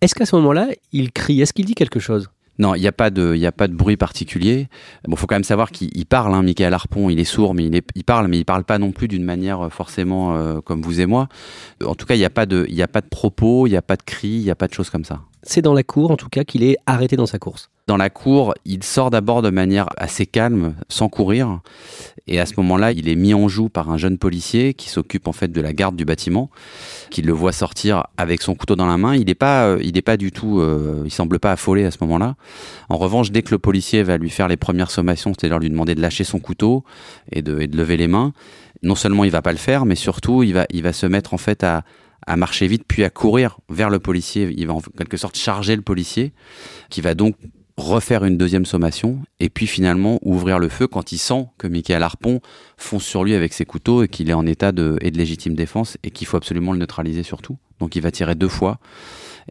Est-ce 0.00 0.14
qu'à 0.14 0.26
ce 0.26 0.36
moment-là, 0.36 0.68
il 0.92 1.12
crie? 1.12 1.40
Est-ce 1.40 1.52
qu'il 1.52 1.64
dit 1.64 1.74
quelque 1.74 2.00
chose? 2.00 2.28
Non, 2.58 2.74
il 2.74 2.80
n'y 2.80 2.86
a 2.86 2.92
pas 2.92 3.10
de, 3.10 3.34
y 3.34 3.46
a 3.46 3.52
pas 3.52 3.66
de 3.66 3.74
bruit 3.74 3.96
particulier. 3.96 4.68
Bon, 5.08 5.16
faut 5.16 5.26
quand 5.26 5.34
même 5.34 5.44
savoir 5.44 5.72
qu'il 5.72 5.90
il 5.92 6.06
parle. 6.06 6.34
Hein, 6.34 6.42
Michael 6.42 6.72
Harpon, 6.72 7.10
il 7.10 7.18
est 7.18 7.24
sourd, 7.24 7.52
mais 7.52 7.66
il, 7.66 7.74
est, 7.74 7.86
il 7.94 8.04
parle, 8.04 8.28
mais 8.28 8.38
il 8.38 8.44
parle 8.44 8.64
pas 8.64 8.78
non 8.78 8.92
plus 8.92 9.08
d'une 9.08 9.24
manière 9.24 9.62
euh, 9.62 9.68
forcément 9.70 10.36
euh, 10.36 10.60
comme 10.60 10.80
vous 10.80 11.00
et 11.00 11.06
moi. 11.06 11.28
En 11.84 11.94
tout 11.94 12.06
cas, 12.06 12.14
il 12.14 12.18
n'y 12.18 12.24
a 12.24 12.30
pas 12.30 12.46
de, 12.46 12.66
y 12.68 12.82
a 12.82 12.88
pas 12.88 13.00
de 13.00 13.08
propos, 13.08 13.66
il 13.66 13.70
n'y 13.70 13.76
a 13.76 13.82
pas 13.82 13.96
de 13.96 14.02
cris, 14.02 14.28
il 14.28 14.44
n'y 14.44 14.50
a 14.50 14.54
pas 14.54 14.68
de 14.68 14.72
choses 14.72 14.88
comme 14.88 15.04
ça. 15.04 15.20
C'est 15.46 15.62
dans 15.62 15.74
la 15.74 15.82
cour, 15.82 16.10
en 16.10 16.16
tout 16.16 16.28
cas, 16.28 16.44
qu'il 16.44 16.62
est 16.62 16.76
arrêté 16.86 17.16
dans 17.16 17.26
sa 17.26 17.38
course. 17.38 17.70
Dans 17.86 17.98
la 17.98 18.08
cour, 18.08 18.54
il 18.64 18.82
sort 18.82 19.10
d'abord 19.10 19.42
de 19.42 19.50
manière 19.50 19.88
assez 19.98 20.24
calme, 20.24 20.74
sans 20.88 21.10
courir. 21.10 21.60
Et 22.26 22.40
à 22.40 22.46
ce 22.46 22.54
moment-là, 22.56 22.92
il 22.92 23.10
est 23.10 23.14
mis 23.14 23.34
en 23.34 23.46
joue 23.46 23.68
par 23.68 23.90
un 23.90 23.98
jeune 23.98 24.16
policier 24.16 24.72
qui 24.72 24.88
s'occupe 24.88 25.28
en 25.28 25.32
fait 25.32 25.52
de 25.52 25.60
la 25.60 25.74
garde 25.74 25.94
du 25.94 26.06
bâtiment, 26.06 26.48
qui 27.10 27.20
le 27.20 27.32
voit 27.34 27.52
sortir 27.52 28.04
avec 28.16 28.40
son 28.40 28.54
couteau 28.54 28.74
dans 28.74 28.86
la 28.86 28.96
main. 28.96 29.14
Il 29.14 29.26
n'est 29.26 29.34
pas, 29.34 29.66
euh, 29.66 29.78
il 29.82 30.02
pas 30.02 30.16
du 30.16 30.32
tout, 30.32 30.60
euh, 30.60 31.02
il 31.04 31.10
semble 31.10 31.38
pas 31.38 31.52
affolé 31.52 31.84
à 31.84 31.90
ce 31.90 31.98
moment-là. 32.00 32.36
En 32.88 32.96
revanche, 32.96 33.30
dès 33.30 33.42
que 33.42 33.50
le 33.50 33.58
policier 33.58 34.02
va 34.02 34.16
lui 34.16 34.30
faire 34.30 34.48
les 34.48 34.56
premières 34.56 34.90
sommations, 34.90 35.34
c'est-à-dire 35.38 35.58
lui 35.58 35.68
demander 35.68 35.94
de 35.94 36.00
lâcher 36.00 36.24
son 36.24 36.38
couteau 36.38 36.84
et 37.32 37.42
de, 37.42 37.60
et 37.60 37.66
de 37.66 37.76
lever 37.76 37.98
les 37.98 38.08
mains, 38.08 38.32
non 38.82 38.94
seulement 38.94 39.24
il 39.24 39.30
va 39.30 39.42
pas 39.42 39.52
le 39.52 39.58
faire, 39.58 39.84
mais 39.84 39.94
surtout 39.94 40.42
il 40.42 40.54
va, 40.54 40.64
il 40.70 40.82
va 40.82 40.94
se 40.94 41.04
mettre 41.04 41.34
en 41.34 41.38
fait 41.38 41.64
à, 41.64 41.84
à 42.26 42.36
marcher 42.36 42.66
vite, 42.66 42.84
puis 42.86 43.04
à 43.04 43.10
courir 43.10 43.58
vers 43.68 43.90
le 43.90 43.98
policier. 43.98 44.52
Il 44.56 44.66
va 44.66 44.74
en 44.74 44.80
quelque 44.80 45.16
sorte 45.16 45.36
charger 45.36 45.76
le 45.76 45.82
policier, 45.82 46.32
qui 46.90 47.00
va 47.00 47.14
donc 47.14 47.36
refaire 47.76 48.24
une 48.24 48.38
deuxième 48.38 48.66
sommation, 48.66 49.18
et 49.40 49.48
puis 49.48 49.66
finalement 49.66 50.20
ouvrir 50.22 50.58
le 50.58 50.68
feu 50.68 50.86
quand 50.86 51.10
il 51.10 51.18
sent 51.18 51.46
que 51.58 51.66
Michael 51.66 52.02
Harpon 52.02 52.40
fonce 52.76 53.04
sur 53.04 53.24
lui 53.24 53.34
avec 53.34 53.52
ses 53.52 53.64
couteaux 53.64 54.04
et 54.04 54.08
qu'il 54.08 54.30
est 54.30 54.34
en 54.34 54.46
état 54.46 54.70
de, 54.70 54.96
et 55.00 55.10
de 55.10 55.18
légitime 55.18 55.54
défense, 55.54 55.98
et 56.04 56.10
qu'il 56.10 56.26
faut 56.26 56.36
absolument 56.36 56.72
le 56.72 56.78
neutraliser 56.78 57.24
surtout. 57.24 57.58
Donc 57.80 57.96
il 57.96 58.02
va 58.02 58.12
tirer 58.12 58.36
deux 58.36 58.48
fois, 58.48 58.78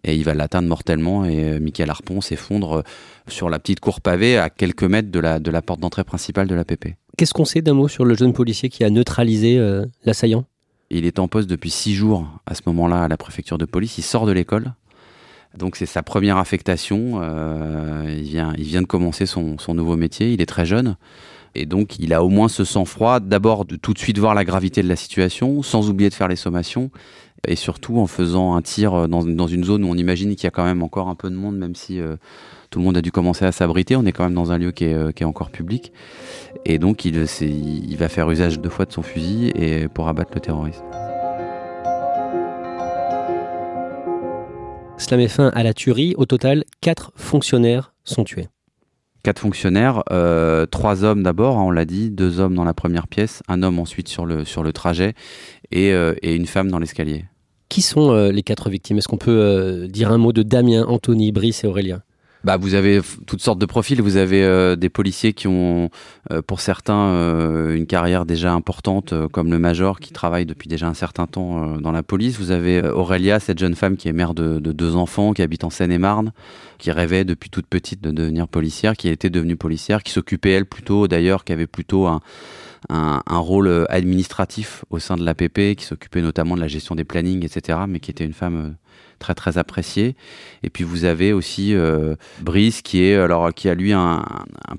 et 0.03 0.15
il 0.15 0.24
va 0.24 0.34
l'atteindre 0.34 0.70
mortellement, 0.70 1.25
et 1.25 1.44
euh, 1.44 1.60
Michael 1.60 1.89
Harpon 1.89 2.22
s'effondre 2.22 2.77
euh, 2.77 2.82
sur 3.27 3.50
la 3.50 3.60
petite 3.60 3.82
cour 3.82 4.00
pavée 4.00 4.38
à 4.38 4.50
quelques 4.50 4.84
mètres 4.84 5.12
de 5.12 5.20
la, 5.20 5.39
de 5.39 5.51
la 5.51 5.62
porte 5.62 5.82
d'entrée 5.82 6.06
principale 6.06 6.48
de 6.48 6.56
la 6.56 6.63
PP. 6.63 6.96
Qu'est-ce 7.18 7.34
qu'on 7.34 7.46
sait 7.46 7.62
d'un 7.62 7.74
mot 7.74 7.88
sur 7.88 8.06
le 8.06 8.15
jeune 8.15 8.34
policier 8.34 8.70
qui 8.70 8.84
a 8.84 8.89
neutralisé 8.89 9.58
euh, 9.58 9.86
l'assaillant? 10.06 10.46
Il 10.98 11.06
est 11.06 11.20
en 11.20 11.28
poste 11.28 11.50
depuis 11.50 11.70
six 11.70 11.94
jours 11.94 12.28
à 12.46 12.56
ce 12.56 12.62
moment-là 12.68 13.04
à 13.04 13.08
la 13.08 13.18
préfecture 13.18 13.58
de 13.58 13.66
police. 13.66 13.98
Il 13.98 14.04
sort 14.04 14.26
de 14.26 14.32
l'école. 14.32 14.74
Donc 15.58 15.76
c'est 15.76 15.86
sa 15.86 16.04
première 16.04 16.38
affectation. 16.38 17.20
Euh, 17.22 18.06
il, 18.08 18.24
vient, 18.64 18.82
de 18.82 18.88
commencer 18.88 19.26
son, 19.26 19.58
son, 19.58 19.74
nouveau 19.74 19.96
métier. 19.98 20.34
Il 20.34 20.42
est 20.42 20.46
très 20.48 20.66
jeune. 20.66 20.98
Et 21.56 21.66
donc 21.66 22.00
il 22.00 22.14
a 22.14 22.24
au 22.24 22.30
moins 22.30 22.48
ce 22.48 22.64
sang-froid 22.64 23.20
d'abord 23.20 23.66
de 23.66 23.76
tout 23.76 23.94
de 23.94 24.00
suite 24.00 24.18
voir 24.18 24.34
la 24.34 24.44
gravité 24.44 24.82
de 24.82 24.88
la 24.88 24.96
situation, 24.96 25.62
sans 25.62 25.90
oublier 25.90 26.10
de 26.10 26.16
faire 26.16 26.28
les 26.28 26.36
sommations. 26.36 26.90
Et 27.48 27.56
surtout 27.56 28.00
en 28.00 28.08
faisant 28.08 28.56
un 28.56 28.62
tir 28.62 29.10
dans, 29.10 29.24
dans 29.24 29.48
une 29.48 29.66
zone 29.66 29.84
où 29.84 29.88
on 29.88 29.96
imagine 29.96 30.34
qu'il 30.36 30.46
y 30.46 30.48
a 30.48 30.52
quand 30.52 30.64
même 30.64 30.82
encore 30.82 31.10
un 31.10 31.16
peu 31.16 31.30
de 31.30 31.36
monde, 31.36 31.58
même 31.58 31.76
si 31.76 32.00
euh, 32.00 32.16
tout 32.70 32.80
le 32.80 32.86
monde 32.86 32.96
a 32.96 33.02
dû 33.02 33.12
commencer 33.12 33.46
à 33.46 33.52
s'abriter. 33.52 33.96
On 33.96 34.06
est 34.06 34.12
quand 34.14 34.24
même 34.24 34.34
dans 34.34 34.52
un 34.52 34.58
lieu 34.58 34.72
qui 34.72 34.86
est, 34.86 34.94
euh, 34.94 35.12
qui 35.12 35.24
est 35.24 35.26
encore 35.26 35.52
public. 35.52 35.92
Et 36.66 36.80
donc 36.80 37.06
il, 37.06 37.28
il, 37.42 37.98
va 37.98 38.08
faire 38.08 38.32
usage 38.32 38.60
deux 38.60 38.70
fois 38.70 38.86
de 38.86 38.94
son 38.94 39.04
fusil 39.04 39.52
et 39.56 39.88
pour 39.90 40.08
abattre 40.08 40.32
le 40.34 40.40
terroriste. 40.40 40.84
Cela 44.98 45.18
met 45.18 45.28
fin 45.28 45.50
à 45.50 45.64
la 45.64 45.74
tuerie. 45.74 46.16
Au 46.18 46.26
total, 46.26 46.64
quatre 46.80 47.12
fonctionnaires 47.16 47.94
sont 48.06 48.24
tués. 48.24 48.48
Quatre 49.24 49.40
fonctionnaires, 49.40 50.04
euh, 50.12 50.66
trois 50.66 51.04
hommes 51.04 51.24
d'abord, 51.24 51.58
hein, 51.58 51.64
on 51.64 51.72
l'a 51.72 51.86
dit, 51.86 52.10
deux 52.10 52.40
hommes 52.40 52.56
dans 52.56 52.66
la 52.66 52.74
première 52.74 53.08
pièce, 53.08 53.42
un 53.48 53.64
homme 53.64 53.80
ensuite 53.80 54.10
sur 54.10 54.26
le, 54.26 54.44
sur 54.44 54.64
le 54.64 54.74
trajet 54.74 55.14
et, 55.72 55.94
euh, 55.94 56.14
et 56.22 56.36
une 56.36 56.46
femme 56.46 56.70
dans 56.70 56.80
l'escalier. 56.80 57.24
Qui 57.70 57.82
sont 57.82 58.12
euh, 58.12 58.32
les 58.32 58.43
quatre 58.43 58.70
victimes? 58.70 58.98
Est-ce 58.98 59.08
qu'on 59.08 59.17
peut 59.17 59.32
euh, 59.32 59.88
dire 59.88 60.12
un 60.12 60.17
mot 60.17 60.32
de 60.32 60.43
Damien, 60.43 60.86
Anthony, 60.88 61.32
Brice 61.32 61.63
et 61.63 61.67
Aurélien? 61.67 62.01
Bah, 62.43 62.58
vous 62.58 62.74
avez 62.74 63.00
toutes 63.25 63.41
sortes 63.41 63.58
de 63.58 63.65
profils. 63.65 64.01
Vous 64.01 64.17
avez 64.17 64.43
euh, 64.43 64.75
des 64.75 64.89
policiers 64.89 65.32
qui 65.32 65.48
ont, 65.48 65.89
pour 66.46 66.60
certains, 66.60 67.72
une 67.74 67.86
carrière 67.86 68.25
déjà 68.25 68.51
importante, 68.53 69.13
comme 69.32 69.50
le 69.50 69.60
major 69.60 70.00
qui 70.00 70.12
travaille 70.12 70.46
depuis 70.46 70.67
déjà 70.67 70.88
un 70.88 70.93
certain 70.93 71.25
temps 71.25 71.77
dans 71.77 71.93
la 71.93 72.03
police. 72.03 72.38
Vous 72.38 72.51
avez 72.51 72.82
Aurélia, 72.82 73.39
cette 73.39 73.60
jeune 73.60 73.75
femme 73.75 73.96
qui 73.96 74.10
est 74.10 74.13
mère 74.13 74.34
de, 74.34 74.60
de 74.60 74.72
deux 74.74 74.98
enfants, 74.98 75.32
qui 75.32 75.41
habite 75.41 75.63
en 75.63 75.70
Seine-et-Marne, 75.70 76.34
qui 76.79 76.91
rêvait 76.91 77.24
depuis 77.24 77.50
toute 77.50 77.65
petite 77.65 78.01
de 78.01 78.12
devenir 78.12 78.50
policière, 78.50 78.98
qui 78.98 79.08
était 79.08 79.29
devenue 79.29 79.55
policière, 79.55 80.03
qui 80.03 80.12
s'occupait 80.12 80.51
elle 80.51 80.65
plutôt, 80.65 81.08
d'ailleurs, 81.08 81.46
qui 81.46 81.53
avait 81.53 81.65
plutôt 81.65 82.08
un 82.08 82.20
un, 82.90 83.22
rôle 83.38 83.86
administratif 83.90 84.86
au 84.90 85.00
sein 85.00 85.16
de 85.16 85.24
l'APP, 85.24 85.75
qui 85.75 85.86
s'occupait 85.86 86.22
notamment 86.22 86.56
de 86.56 86.62
la 86.62 86.68
gestion 86.68 86.96
des 86.96 87.04
plannings, 87.04 87.44
etc., 87.44 87.80
mais 87.88 88.00
qui 88.00 88.12
était 88.12 88.25
une 88.25 88.34
femme 88.34 88.75
très 89.24 89.34
très 89.34 89.58
apprécié. 89.58 90.16
Et 90.63 90.70
puis 90.70 90.84
vous 90.84 91.06
avez 91.06 91.34
aussi 91.34 91.74
euh, 91.74 92.16
Brice 92.42 92.82
qui 92.82 93.04
est 93.04 93.16
alors 93.16 93.54
qui 93.54 93.70
a 93.70 93.74
lui 93.74 93.94
un, 93.94 94.24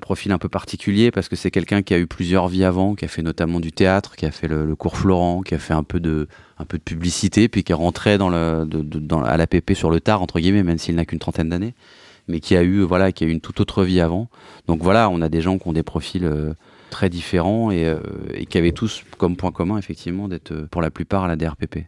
profil 0.01 0.33
un 0.33 0.39
peu 0.39 0.49
particulier 0.49 1.11
parce 1.11 1.29
que 1.29 1.37
c'est 1.37 1.51
quelqu'un 1.51 1.83
qui 1.83 1.95
a 1.95 1.99
eu 1.99 2.07
plusieurs 2.07 2.49
vies 2.49 2.65
avant, 2.65 2.95
qui 2.95 3.05
a 3.05 3.09
fait 3.09 3.23
notamment 3.23 3.59
du 3.59 3.73
théâtre, 3.73 4.17
qui 4.17 4.27
a 4.27 4.31
fait 4.31 4.49
le, 4.49 4.77
cours 4.77 4.97
Florent, 4.99 5.43
qui 5.43 5.55
a 5.55 5.59
fait 5.59 5.73
un 5.73 5.83
peu 5.83 5.99
de 5.99 6.29
un 6.59 6.65
peu 6.65 6.79
de 6.79 6.83
publicité, 6.83 7.49
puis 7.49 7.65
qui 7.65 7.73
est 7.73 7.75
rentré 7.75 8.19
dans 8.19 8.29
le 8.29 8.65
dans, 8.67 9.23
à 9.23 9.37
l'APP 9.37 9.73
sur 9.75 9.91
le 9.91 10.01
tard 10.01 10.23
entre 10.23 10.39
guillemets, 10.39 10.63
même 10.63 10.79
s'il 10.79 10.95
n'a 10.95 11.05
qu'une 11.05 11.19
trentaine 11.19 11.49
d'années, 11.49 11.75
mais 12.29 12.41
qui 12.41 12.55
a 12.55 12.63
eu 12.63 12.83
voilà 12.83 13.13
qui 13.13 13.25
a 13.25 13.27
eu 13.27 13.31
une 13.31 13.41
toute 13.41 13.61
autre 13.61 13.83
vie 13.83 14.01
avant. 14.01 14.29
Donc 14.69 14.83
voilà, 14.83 15.09
on 15.09 15.23
a 15.23 15.29
des 15.29 15.41
gens 15.41 15.59
qui 15.59 15.67
ont 15.69 15.73
des 15.73 15.83
profils 15.83 16.25
euh, 16.25 16.53
très 16.95 17.11
différents 17.11 17.73
et, 17.73 17.85
euh, 17.85 17.99
et, 18.35 18.47
qui 18.47 18.57
avaient 18.57 18.71
tous 18.71 19.03
comme 19.19 19.37
point 19.37 19.51
commun 19.51 19.79
effectivement 19.79 20.29
d'être 20.29 20.53
euh, 20.53 20.69
pour 20.71 20.81
la 20.81 20.93
plupart 20.93 21.25
à 21.25 21.29
la 21.29 21.35
DRPP. 21.35 21.87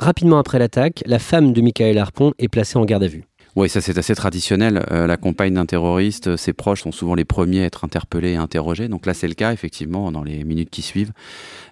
Rapidement 0.00 0.38
après 0.38 0.58
l'attaque, 0.58 1.04
la 1.06 1.20
femme 1.20 1.52
de 1.52 1.60
Michael 1.60 1.96
Harpon 1.98 2.32
est 2.40 2.48
placée 2.48 2.76
en 2.76 2.84
garde 2.84 3.04
à 3.04 3.06
vue. 3.06 3.22
Oui, 3.54 3.68
ça 3.68 3.80
c'est 3.80 3.96
assez 3.96 4.14
traditionnel. 4.16 4.84
Euh, 4.90 5.06
la 5.06 5.16
compagne 5.16 5.54
d'un 5.54 5.66
terroriste, 5.66 6.36
ses 6.36 6.52
proches 6.52 6.82
sont 6.82 6.90
souvent 6.90 7.14
les 7.14 7.24
premiers 7.24 7.62
à 7.62 7.66
être 7.66 7.84
interpellés 7.84 8.32
et 8.32 8.36
interrogés. 8.36 8.88
Donc 8.88 9.06
là 9.06 9.14
c'est 9.14 9.28
le 9.28 9.34
cas, 9.34 9.52
effectivement, 9.52 10.10
dans 10.10 10.24
les 10.24 10.42
minutes 10.42 10.70
qui 10.70 10.82
suivent. 10.82 11.12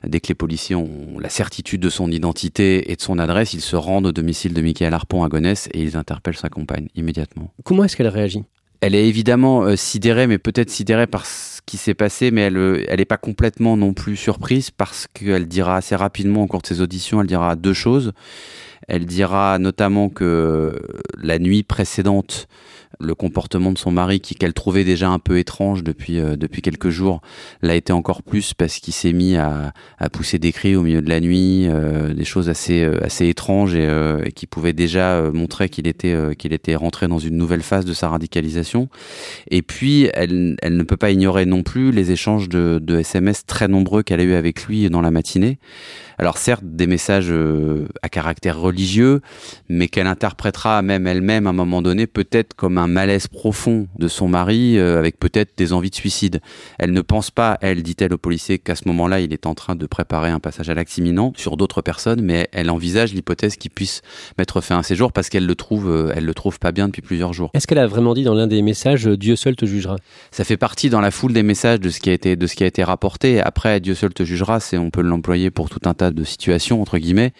Dès 0.06 0.20
que 0.20 0.28
les 0.28 0.36
policiers 0.36 0.76
ont 0.76 1.18
la 1.18 1.30
certitude 1.30 1.80
de 1.80 1.90
son 1.90 2.12
identité 2.12 2.92
et 2.92 2.96
de 2.96 3.00
son 3.00 3.18
adresse, 3.18 3.54
ils 3.54 3.60
se 3.60 3.74
rendent 3.74 4.06
au 4.06 4.12
domicile 4.12 4.54
de 4.54 4.62
Michael 4.62 4.94
Harpon 4.94 5.24
à 5.24 5.28
Gonesse 5.28 5.68
et 5.72 5.82
ils 5.82 5.96
interpellent 5.96 6.36
sa 6.36 6.48
compagne 6.48 6.86
immédiatement. 6.94 7.52
Comment 7.64 7.82
est-ce 7.82 7.96
qu'elle 7.96 8.06
réagit? 8.06 8.44
Elle 8.80 8.94
est 8.94 9.08
évidemment 9.08 9.62
euh, 9.62 9.76
sidérée, 9.76 10.26
mais 10.26 10.38
peut-être 10.38 10.70
sidérée 10.70 11.06
par 11.06 11.26
ce 11.26 11.60
qui 11.66 11.76
s'est 11.76 11.94
passé, 11.94 12.30
mais 12.30 12.42
elle 12.42 12.54
n'est 12.54 12.84
elle 12.88 13.06
pas 13.06 13.16
complètement 13.16 13.76
non 13.76 13.92
plus 13.92 14.16
surprise 14.16 14.70
parce 14.70 15.06
qu'elle 15.12 15.48
dira 15.48 15.76
assez 15.76 15.96
rapidement 15.96 16.42
au 16.42 16.46
cours 16.46 16.62
de 16.62 16.66
ses 16.66 16.80
auditions, 16.80 17.20
elle 17.20 17.26
dira 17.26 17.56
deux 17.56 17.74
choses. 17.74 18.12
Elle 18.86 19.04
dira 19.04 19.58
notamment 19.58 20.08
que 20.08 20.80
la 21.18 21.38
nuit 21.38 21.62
précédente, 21.62 22.48
le 23.00 23.14
comportement 23.14 23.72
de 23.72 23.78
son 23.78 23.90
mari, 23.90 24.20
qui 24.20 24.34
qu'elle 24.34 24.54
trouvait 24.54 24.84
déjà 24.84 25.08
un 25.08 25.18
peu 25.18 25.38
étrange 25.38 25.82
depuis 25.82 26.18
euh, 26.18 26.36
depuis 26.36 26.62
quelques 26.62 26.90
jours, 26.90 27.20
l'a 27.62 27.74
été 27.74 27.92
encore 27.92 28.22
plus 28.22 28.54
parce 28.54 28.78
qu'il 28.78 28.94
s'est 28.94 29.12
mis 29.12 29.36
à, 29.36 29.72
à, 29.98 30.08
pousser 30.08 30.38
des 30.38 30.52
cris 30.52 30.76
au 30.76 30.82
milieu 30.82 31.02
de 31.02 31.08
la 31.08 31.20
nuit, 31.20 31.66
euh, 31.68 32.12
des 32.14 32.24
choses 32.24 32.48
assez 32.48 32.82
euh, 32.82 32.98
assez 33.02 33.28
étranges 33.28 33.74
et, 33.74 33.86
euh, 33.86 34.22
et 34.24 34.32
qui 34.32 34.46
pouvaient 34.46 34.72
déjà 34.72 35.12
euh, 35.12 35.32
montrer 35.32 35.68
qu'il 35.68 35.86
était 35.86 36.16
qu'il 36.36 36.52
était 36.52 36.74
rentré 36.74 37.08
dans 37.08 37.18
une 37.18 37.36
nouvelle 37.36 37.62
phase 37.62 37.84
de 37.84 37.92
sa 37.92 38.08
radicalisation. 38.08 38.88
Et 39.50 39.62
puis 39.62 40.08
elle 40.14 40.56
elle 40.62 40.76
ne 40.76 40.82
peut 40.82 40.96
pas 40.96 41.10
ignorer 41.10 41.46
non 41.46 41.62
plus 41.62 41.92
les 41.92 42.10
échanges 42.10 42.48
de, 42.48 42.80
de 42.82 42.98
SMS 42.98 43.46
très 43.46 43.68
nombreux 43.68 44.02
qu'elle 44.02 44.20
a 44.20 44.24
eu 44.24 44.34
avec 44.34 44.64
lui 44.64 44.90
dans 44.90 45.00
la 45.00 45.10
matinée. 45.10 45.58
Alors 46.18 46.36
certes 46.36 46.64
des 46.64 46.88
messages 46.88 47.32
à 48.02 48.08
caractère 48.08 48.58
religieux, 48.58 49.20
mais 49.68 49.86
qu'elle 49.86 50.08
interprétera 50.08 50.82
même 50.82 51.06
elle-même 51.06 51.46
à 51.46 51.50
un 51.50 51.52
moment 51.52 51.80
donné 51.80 52.08
peut-être 52.08 52.54
comme 52.54 52.76
un 52.76 52.87
malaise 52.88 53.28
profond 53.28 53.86
de 53.98 54.08
son 54.08 54.28
mari, 54.28 54.78
euh, 54.78 54.98
avec 54.98 55.18
peut-être 55.18 55.56
des 55.56 55.72
envies 55.72 55.90
de 55.90 55.94
suicide. 55.94 56.40
Elle 56.78 56.92
ne 56.92 57.00
pense 57.00 57.30
pas, 57.30 57.58
elle, 57.60 57.82
dit-elle 57.82 58.12
au 58.12 58.18
policier, 58.18 58.58
qu'à 58.58 58.74
ce 58.74 58.86
moment-là, 58.88 59.20
il 59.20 59.32
est 59.32 59.46
en 59.46 59.54
train 59.54 59.76
de 59.76 59.86
préparer 59.86 60.30
un 60.30 60.40
passage 60.40 60.68
à 60.68 60.74
l'acte 60.74 60.96
imminent 60.98 61.32
sur 61.36 61.56
d'autres 61.56 61.82
personnes, 61.82 62.20
mais 62.22 62.48
elle 62.52 62.70
envisage 62.70 63.14
l'hypothèse 63.14 63.56
qu'il 63.56 63.70
puisse 63.70 64.02
mettre 64.38 64.60
fin 64.60 64.78
à 64.78 64.82
ses 64.82 64.96
jours 64.96 65.12
parce 65.12 65.28
qu'elle 65.28 65.46
le 65.46 65.54
trouve, 65.54 65.90
euh, 65.90 66.12
elle 66.14 66.24
le 66.24 66.34
trouve 66.34 66.58
pas 66.58 66.72
bien 66.72 66.88
depuis 66.88 67.02
plusieurs 67.02 67.32
jours. 67.32 67.50
Est-ce 67.54 67.66
qu'elle 67.66 67.78
a 67.78 67.86
vraiment 67.86 68.14
dit 68.14 68.24
dans 68.24 68.34
l'un 68.34 68.46
des 68.46 68.62
messages 68.62 69.06
Dieu 69.06 69.36
seul 69.36 69.56
te 69.56 69.66
jugera? 69.66 69.96
Ça 70.30 70.44
fait 70.44 70.56
partie 70.56 70.90
dans 70.90 71.00
la 71.00 71.10
foule 71.10 71.32
des 71.32 71.42
messages 71.42 71.80
de 71.80 71.90
ce 71.90 72.00
qui 72.00 72.10
a 72.10 72.12
été 72.12 72.36
de 72.36 72.46
ce 72.46 72.54
qui 72.54 72.64
a 72.64 72.66
été 72.66 72.82
rapporté. 72.84 73.40
Après, 73.40 73.80
Dieu 73.80 73.94
seul 73.94 74.12
te 74.12 74.24
jugera, 74.24 74.60
c'est 74.60 74.78
on 74.78 74.90
peut 74.90 75.02
l'employer 75.02 75.50
pour 75.50 75.68
tout 75.68 75.80
un 75.84 75.94
tas 75.94 76.10
de 76.10 76.24
situations 76.24 76.80
entre 76.80 76.98
guillemets. 76.98 77.32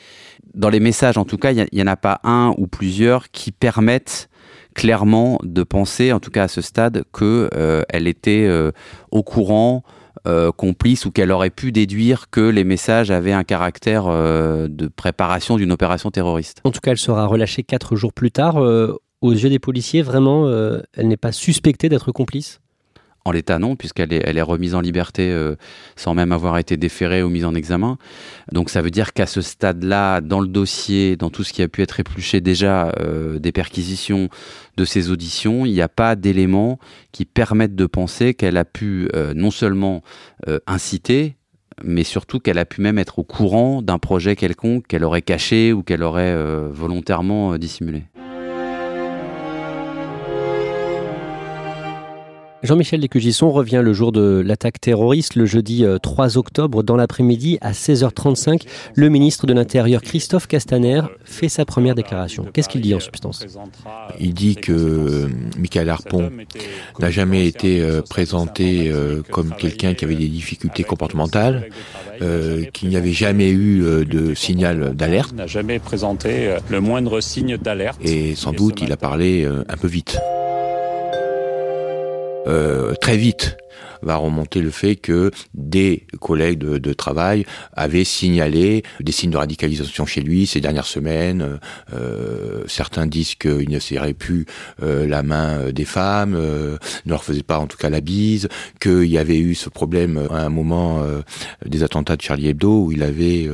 Dans 0.55 0.71
les 0.71 0.81
messages, 0.81 1.19
en 1.19 1.25
tout 1.25 1.39
cas, 1.39 1.53
il 1.53 1.67
n'y 1.73 1.83
en 1.83 1.87
a 1.87 1.97
pas 1.97 2.21
un 2.25 2.55
ou 2.59 2.67
plusieurs 2.67 3.31
qui 3.31 3.53
permettent 3.53 4.29
clairement 4.75 5.39
de 5.43 5.63
penser, 5.63 6.13
en 6.13 6.21
tout 6.21 6.31
cas 6.31 6.45
à 6.45 6.49
ce 6.49 6.61
stade, 6.61 7.05
qu'elle 7.13 7.49
euh, 7.55 7.83
était 7.93 8.47
euh, 8.47 8.73
au 9.11 9.23
courant, 9.23 9.83
euh, 10.27 10.53
complice 10.53 11.05
ou 11.05 11.11
qu'elle 11.11 11.31
aurait 11.31 11.51
pu 11.51 11.73
déduire 11.73 12.31
que 12.31 12.41
les 12.41 12.65
messages 12.65 13.11
avaient 13.11 13.33
un 13.33 13.45
caractère 13.45 14.07
de 14.07 14.89
préparation 14.89 15.57
d'une 15.57 15.73
opération 15.73 16.11
terroriste. 16.11 16.61
En 16.65 16.71
tout 16.71 16.81
cas, 16.81 16.91
elle 16.91 16.99
sera 16.99 17.27
relâchée 17.27 17.63
quatre 17.63 17.97
jours 17.97 18.13
plus 18.13 18.31
tard. 18.31 18.57
Aux 19.21 19.33
yeux 19.33 19.49
des 19.49 19.59
policiers, 19.59 20.03
vraiment, 20.03 20.49
elle 20.95 21.09
n'est 21.09 21.17
pas 21.17 21.33
suspectée 21.33 21.89
d'être 21.89 22.13
complice? 22.13 22.61
En 23.25 23.33
l'état, 23.33 23.59
non, 23.59 23.77
puisqu'elle 23.77 24.13
est, 24.13 24.23
elle 24.25 24.39
est 24.39 24.43
remise 24.43 24.75
en 24.75 24.81
liberté 24.81 25.31
euh, 25.31 25.57
sans 25.97 26.15
même 26.15 26.33
avoir 26.33 26.59
été 26.59 26.77
déférée 26.77 27.23
ou 27.23 27.29
mise 27.29 27.45
en 27.45 27.55
examen. 27.55 27.99
Donc 28.53 28.71
ça 28.71 28.81
veut 28.81 28.91
dire 28.91 29.13
qu'à 29.13 29.27
ce 29.27 29.41
stade-là, 29.41 30.21
dans 30.21 30.41
le 30.41 30.49
dossier, 30.49 31.17
dans 31.17 31.31
tout 31.31 31.45
ce 31.45 31.53
qui 31.53 31.63
a 31.63 31.69
pu 31.69 31.83
être 31.83 32.01
épluché 32.01 32.41
déjà 32.41 32.93
euh, 33.01 33.39
des 33.39 33.53
perquisitions, 33.53 34.29
de 34.77 34.85
ces 34.85 35.11
auditions, 35.11 35.67
il 35.67 35.73
n'y 35.73 35.83
a 35.83 35.89
pas 35.89 36.17
d'éléments 36.17 36.79
qui 37.13 37.25
permettent 37.25 37.75
de 37.75 37.87
penser 37.87 38.35
qu'elle 38.35 38.57
a 38.57 38.65
pu 38.65 39.09
euh, 39.15 39.35
non 39.35 39.51
seulement 39.51 40.03
inciter, 40.67 41.37
mais 41.83 42.05
surtout 42.05 42.39
qu'elle 42.39 42.59
a 42.59 42.65
pu 42.65 42.81
même 42.81 42.99
être 42.99 43.19
au 43.19 43.25
courant 43.25 43.83
d'un 43.83 43.99
projet 43.99 44.37
quelconque 44.37 44.87
qu'elle 44.87 45.05
aurait 45.05 45.23
caché 45.23 45.73
ou 45.73 45.83
qu'elle 45.83 46.03
aurait 46.03 46.35
volontairement 46.71 47.59
dissimulé. 47.59 48.05
Jean-Michel 52.69 53.01
Descugisson 53.01 53.51
revient 53.51 53.81
le 53.83 53.95
jour 53.95 54.13
de 54.13 54.43
l'attaque 54.45 54.79
terroriste, 54.79 55.37
le 55.37 55.47
jeudi 55.47 55.87
3 56.03 56.37
euh, 56.37 56.39
octobre, 56.39 56.83
dans 56.83 56.97
l'après-midi 56.97 57.57
à 57.63 57.73
16h35. 57.73 58.67
Le 58.95 59.09
ministre 59.09 59.47
de 59.47 59.55
l'Intérieur, 59.55 60.03
Christophe 60.03 60.47
Castaner, 60.47 61.01
fait 61.25 61.49
sa 61.49 61.65
première 61.65 61.95
déclaration. 61.95 62.45
Qu'est-ce 62.53 62.69
qu'il 62.69 62.83
dit 62.83 62.95
en 62.95 63.01
substance? 63.01 63.47
Il 64.21 64.35
dit 64.35 64.57
que 64.57 64.73
euh, 64.73 65.29
Michael 65.59 65.89
Harpon 65.89 66.31
n'a 66.99 67.11
jamais 67.11 67.47
été 67.47 67.81
euh, 67.81 68.03
présenté 68.03 68.93
comme 69.31 69.55
quelqu'un 69.59 69.95
qui 69.95 70.05
avait 70.05 70.15
des 70.15 70.29
difficultés 70.29 70.85
comportementales, 70.85 71.71
qu'il 72.75 72.91
n'y 72.91 72.97
avait 72.97 73.13
jamais 73.13 73.51
eu 73.51 74.05
de 74.05 74.35
signal 74.35 74.95
d'alerte. 74.95 75.33
n'a 75.33 75.47
jamais 75.47 75.79
présenté 75.79 76.55
le 76.69 76.81
moindre 76.83 77.23
signe 77.23 77.57
d'alerte. 77.57 77.99
Et 78.05 78.35
sans 78.35 78.53
doute, 78.53 78.83
il 78.83 78.93
a 78.93 78.99
parlé 78.99 79.47
un 79.47 79.77
peu 79.79 79.89
vite. 79.89 80.19
Euh, 82.47 82.95
très 82.95 83.17
vite 83.17 83.57
va 84.03 84.17
remonter 84.17 84.61
le 84.61 84.71
fait 84.71 84.97
que 84.97 85.31
des 85.55 86.07
collègues 86.21 86.59
de, 86.59 86.93
travail 86.93 87.45
avaient 87.75 88.05
signalé 88.05 88.83
des 89.01 89.13
signes 89.13 89.31
de 89.31 89.37
radicalisation 89.37 90.07
chez 90.07 90.21
lui 90.21 90.47
ces 90.47 90.61
dernières 90.61 90.87
semaines. 90.87 91.61
Euh, 91.93 92.65
certains 92.67 93.07
disent 93.07 93.35
qu'il 93.35 93.71
ne 93.71 93.79
serrait 93.79 94.15
plus 94.15 94.47
euh, 94.83 95.07
la 95.07 95.23
main 95.23 95.71
des 95.71 95.85
femmes, 95.85 96.33
ne 96.33 96.79
leur 97.11 97.23
faisait 97.23 97.43
pas 97.43 97.59
en 97.59 97.67
tout 97.67 97.77
cas 97.77 97.91
la 97.91 98.01
bise, 98.01 98.49
qu'il 98.81 99.05
y 99.05 99.19
avait 99.19 99.39
eu 99.39 99.55
ce 99.55 99.69
problème 99.69 100.27
à 100.31 100.41
un 100.41 100.49
moment 100.49 101.03
des 101.65 101.83
attentats 101.83 102.17
de 102.17 102.23
Charlie 102.23 102.49
Hebdo 102.49 102.85
où 102.85 102.93
il 102.93 103.03
avait 103.03 103.49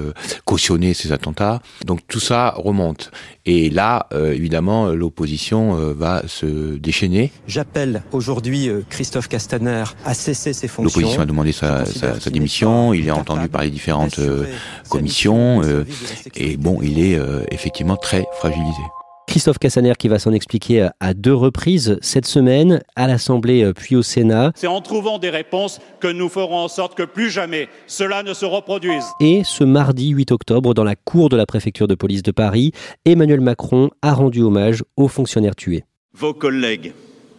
cautionné 0.45 0.95
ces 0.95 1.13
attentats. 1.13 1.61
Donc 1.85 2.01
tout 2.09 2.21
ça 2.21 2.55
remonte. 2.57 3.11
Et 3.47 3.69
là, 3.69 4.07
euh, 4.13 4.33
évidemment, 4.33 4.89
l'opposition 4.89 5.79
euh, 5.79 5.93
va 5.93 6.23
se 6.27 6.77
déchaîner. 6.77 7.31
J'appelle 7.47 8.03
aujourd'hui 8.13 8.69
euh, 8.69 8.83
Christophe 8.89 9.29
Castaner 9.29 9.85
à 10.05 10.14
cesser 10.15 10.53
ses 10.53 10.69
fonctions. 10.69 11.01
L'opposition 11.01 11.23
a 11.23 11.27
demandé 11.27 11.53
sa, 11.53 11.85
sa, 11.85 12.31
démission. 12.31 12.95
Il 12.95 13.07
est 13.07 13.13
entendu 13.13 13.49
par 13.49 13.63
les 13.63 13.71
différentes 13.71 14.21
commissions. 14.89 15.63
et 16.37 16.57
bon, 16.57 16.79
il 16.83 16.99
est 17.01 17.19
effectivement 17.51 17.97
très 17.97 18.27
fragilisé. 18.39 18.83
Christophe 19.27 19.59
Cassaner 19.59 19.95
qui 19.99 20.09
va 20.09 20.19
s'en 20.19 20.33
expliquer 20.33 20.89
à 21.01 21.15
deux 21.15 21.35
reprises 21.35 21.99
cette 22.03 22.27
semaine, 22.27 22.83
à 22.95 23.07
l'Assemblée 23.07 23.73
puis 23.75 23.97
au 23.97 24.03
Sénat. 24.03 24.53
C'est 24.55 24.67
en 24.67 24.81
trouvant 24.81 25.19
des 25.19 25.31
réponses 25.31 25.81
que 26.01 26.09
nous 26.09 26.29
ferons 26.29 26.59
en 26.59 26.69
sorte 26.69 26.95
que 26.95 27.03
plus 27.03 27.31
jamais 27.31 27.69
cela 27.87 28.23
ne 28.23 28.35
se 28.35 28.45
reproduise. 28.45 29.05
Et 29.21 29.43
ce 29.45 29.65
mardi 29.65 30.11
8 30.11 30.31
octobre, 30.33 30.75
dans 30.75 30.85
la 30.85 30.95
cour 30.95 31.31
de 31.31 31.37
la 31.37 31.47
préfecture 31.47 31.89
de 31.89 31.95
police 31.95 32.23
de 32.23 32.31
Paris, 32.31 32.73
Emmanuel 33.05 33.41
Macron 33.41 33.91
a 34.03 34.13
rendu 34.13 34.43
hommage 34.43 34.85
aux 34.97 35.09
fonctionnaires 35.09 35.57
tués. 35.57 35.85
Vos 36.13 36.35
collègues 36.35 36.93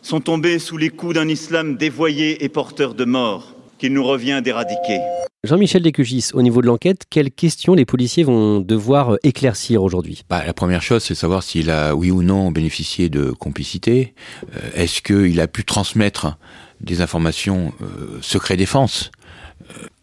sont 0.06 0.20
tombés 0.20 0.60
sous 0.60 0.78
les 0.78 0.90
coups 0.90 1.16
d'un 1.16 1.28
islam 1.28 1.78
dévoyé 1.78 2.44
et 2.44 2.50
porteur 2.50 2.94
de 2.94 3.06
mort 3.06 3.56
qu'il 3.80 3.92
nous 3.92 4.04
revient 4.04 4.40
d'éradiquer. 4.44 5.00
Jean-Michel 5.44 5.82
Descugis, 5.82 6.30
au 6.34 6.44
niveau 6.44 6.62
de 6.62 6.68
l'enquête, 6.68 7.06
quelles 7.10 7.32
questions 7.32 7.74
les 7.74 7.86
policiers 7.86 8.24
vont 8.24 8.60
devoir 8.60 9.16
euh, 9.16 9.18
éclaircir 9.24 9.82
aujourd'hui? 9.82 10.24
Bah, 10.30 10.44
La 10.46 10.54
première 10.54 10.84
chose, 10.84 11.04
c'est 11.04 11.16
savoir 11.16 11.42
s'il 11.42 11.72
a, 11.72 11.96
oui 11.96 12.12
ou 12.12 12.22
non, 12.22 12.52
bénéficié 12.52 13.10
de 13.10 13.32
complicité. 13.32 14.14
Euh, 14.56 14.60
est-ce 14.76 15.02
qu'il 15.02 15.40
a 15.40 15.48
pu 15.48 15.66
transmettre 15.66 16.38
des 16.82 17.02
informations 17.02 17.74
euh, 17.82 18.20
secret 18.22 18.58
défense? 18.58 19.12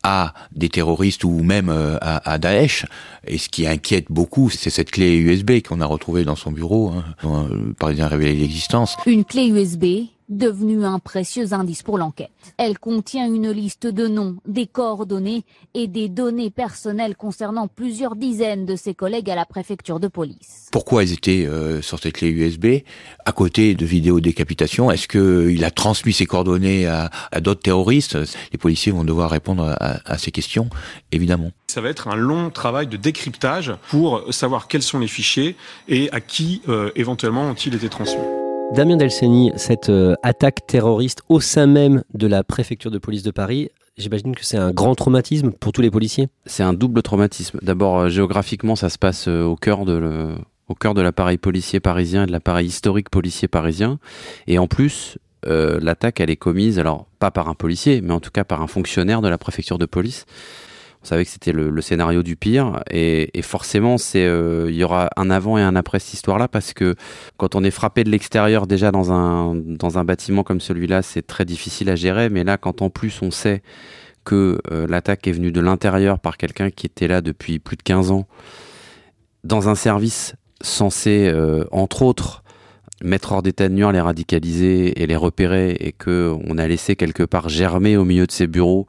À 0.02 0.35
des 0.52 0.68
terroristes 0.68 1.25
ou 1.25 1.42
même 1.42 1.68
à, 2.00 2.38
Daesh. 2.38 2.87
Et 3.26 3.38
ce 3.38 3.49
qui 3.49 3.66
inquiète 3.66 4.06
beaucoup, 4.11 4.50
c'est 4.50 4.71
cette 4.71 4.90
clé 4.90 5.16
USB 5.16 5.62
qu'on 5.66 5.80
a 5.80 5.87
retrouvée 5.87 6.25
dans 6.25 6.37
son 6.37 6.50
bureau, 6.50 6.90
hein, 6.90 7.04
dont 7.23 7.47
le 7.49 7.73
Parisien 7.73 8.09
révélé 8.09 8.35
l'existence. 8.35 8.97
Une 9.06 9.25
clé 9.25 9.47
USB 9.47 10.09
devenue 10.29 10.85
un 10.85 10.99
précieux 10.99 11.52
indice 11.52 11.83
pour 11.83 11.99
l'enquête. 11.99 12.31
Elle 12.59 12.79
contient 12.79 13.26
une 13.26 13.50
liste 13.50 13.87
de 13.87 14.07
noms, 14.07 14.37
des 14.47 14.67
coordonnées 14.67 15.45
et 15.75 15.88
des 15.88 16.09
données 16.09 16.50
personnelles 16.50 17.17
concernant 17.17 17.69
plusieurs 17.69 18.17
dizaines 18.17 18.67
de 18.67 18.76
ses 18.76 18.95
collègues 18.95 19.31
à 19.31 19.35
la 19.35 19.45
préfecture 19.45 20.00
de 20.00 20.09
police. 20.09 20.69
Pourquoi 20.73 21.05
ils 21.05 21.12
étaient 21.12 21.47
euh, 21.47 21.83
sur 21.83 21.99
cette 21.99 22.14
clé 22.14 22.29
USB 22.29 22.67
à 23.25 23.33
côté 23.33 23.75
de 23.75 23.85
vidéos 23.85 24.21
décapitation 24.21 24.91
Est-ce 24.91 25.09
qu'il 25.09 25.64
a 25.64 25.71
transmis 25.71 26.12
ses 26.12 26.26
coordonnées 26.26 26.87
à, 26.87 27.11
d'autres 27.41 27.62
terroristes? 27.62 28.19
Les 28.52 28.59
policiers 28.59 28.93
vont 28.93 29.05
devoir 29.05 29.31
répondre 29.31 29.76
à, 29.79 30.19
ces 30.19 30.31
questions, 30.31 30.69
évidemment. 31.11 31.50
Ça 31.69 31.81
va 31.81 31.88
être 31.88 32.09
un 32.09 32.17
long 32.17 32.50
travail 32.50 32.87
de 32.87 32.97
décryptage 32.97 33.73
pour 33.88 34.23
savoir 34.33 34.69
quels 34.69 34.83
sont 34.83 34.99
les 34.99 35.09
fichiers 35.09 35.57
et 35.88 36.11
à 36.12 36.21
qui 36.21 36.62
euh, 36.69 36.91
éventuellement 36.97 37.43
ont-ils 37.43 37.75
été 37.75 37.88
transmis. 37.88 38.41
Damien 38.75 38.97
Delceni, 38.97 39.52
cette 39.57 39.91
euh, 39.91 40.14
attaque 40.23 40.67
terroriste 40.67 41.21
au 41.29 41.41
sein 41.41 41.67
même 41.67 42.05
de 42.14 42.26
la 42.26 42.43
préfecture 42.43 42.91
de 42.91 42.97
police 42.97 43.23
de 43.23 43.30
Paris, 43.30 43.69
j'imagine 43.99 44.35
que 44.35 44.47
c'est 44.47 44.56
un 44.56 44.71
grand 44.71 44.95
traumatisme 44.95 45.52
pour 45.52 45.73
tous 45.73 45.82
les 45.82 45.91
policiers? 45.91 46.28
C'est 46.47 46.63
un 46.63 46.73
double 46.73 47.02
traumatisme. 47.02 47.58
D'abord, 47.61 47.99
euh, 47.99 48.08
géographiquement, 48.08 48.75
ça 48.75 48.89
se 48.89 48.97
passe 48.97 49.28
euh, 49.28 49.43
au 49.43 49.56
cœur 49.56 49.85
de 49.85 50.35
au 50.69 50.75
cœur 50.75 50.95
de 50.95 51.02
l'appareil 51.02 51.37
policier 51.37 51.80
parisien 51.80 52.23
et 52.23 52.26
de 52.26 52.32
l'appareil 52.32 52.67
historique 52.67 53.11
policier 53.11 53.47
parisien. 53.47 53.99
Et 54.47 54.58
en 54.58 54.67
plus, 54.67 55.19
l'attaque, 55.45 56.21
elle 56.21 56.30
est 56.30 56.37
commise, 56.37 56.78
alors 56.78 57.06
pas 57.19 57.30
par 57.30 57.49
un 57.49 57.54
policier, 57.54 58.00
mais 58.00 58.15
en 58.15 58.21
tout 58.21 58.30
cas 58.30 58.45
par 58.45 58.63
un 58.63 58.69
fonctionnaire 58.69 59.21
de 59.21 59.28
la 59.28 59.37
préfecture 59.37 59.76
de 59.76 59.85
police. 59.85 60.25
On 61.02 61.06
savait 61.06 61.25
que 61.25 61.30
c'était 61.30 61.52
le, 61.52 61.80
scénario 61.80 62.23
du 62.23 62.36
pire 62.36 62.80
et, 62.91 63.30
forcément 63.43 63.99
c'est 63.99 64.25
euh, 64.25 64.71
il 64.71 64.76
y 64.76 64.84
aura 64.84 65.10
un 65.17 65.30
avant 65.30 65.58
et 65.58 65.62
un 65.62 65.75
après 65.75 65.99
cette 65.99 66.15
histoire-là 66.15 66.47
parce 66.47 66.73
que 66.73 66.95
quand 67.38 67.56
on 67.56 67.65
est 67.65 67.73
frappé 67.73 68.04
de 68.04 68.10
l'extérieur 68.10 68.69
déjà 68.69 68.93
dans 68.93 69.10
un 69.10 70.04
bâtiment 70.04 70.45
comme 70.45 70.60
celui-là, 70.60 71.02
c'est 71.02 71.26
très 71.26 71.45
difficile 71.45 71.91
à 71.91 71.97
gérer. 71.97 72.28
Mais 72.30 72.45
là, 72.45 72.56
quand 72.56 72.82
en 72.82 72.91
plus 72.91 73.21
on 73.23 73.30
sait 73.32 73.62
que 74.25 74.60
euh, 74.71 74.86
l'attaque 74.86 75.26
est 75.26 75.32
venue 75.32 75.52
de 75.52 75.60
l'intérieur 75.60 76.19
par 76.19 76.36
quelqu'un 76.36 76.71
qui 76.71 76.86
était 76.86 77.08
là 77.08 77.21
depuis 77.21 77.58
plus 77.58 77.76
de 77.76 77.82
15 77.82 78.10
ans 78.10 78.26
dans 79.45 79.69
un 79.69 79.75
service 79.75 80.34
censé, 80.60 81.28
euh, 81.28 81.65
entre 81.73 82.02
autres, 82.02 82.42
mettre 83.04 83.32
hors 83.32 83.43
d'état 83.43 83.69
de 83.69 83.75
nuire 83.75 83.93
les 83.93 84.00
radicaliser 84.00 85.02
et 85.02 85.06
les 85.06 85.17
repérer 85.17 85.76
et 85.80 85.93
que 85.93 86.34
on 86.47 86.58
a 86.58 86.67
laissé 86.67 86.97
quelque 86.97 87.23
part 87.23 87.49
germer 87.49 87.97
au 87.97 88.04
milieu 88.04 88.26
de 88.26 88.32
ces 88.32 88.47
bureaux 88.47 88.86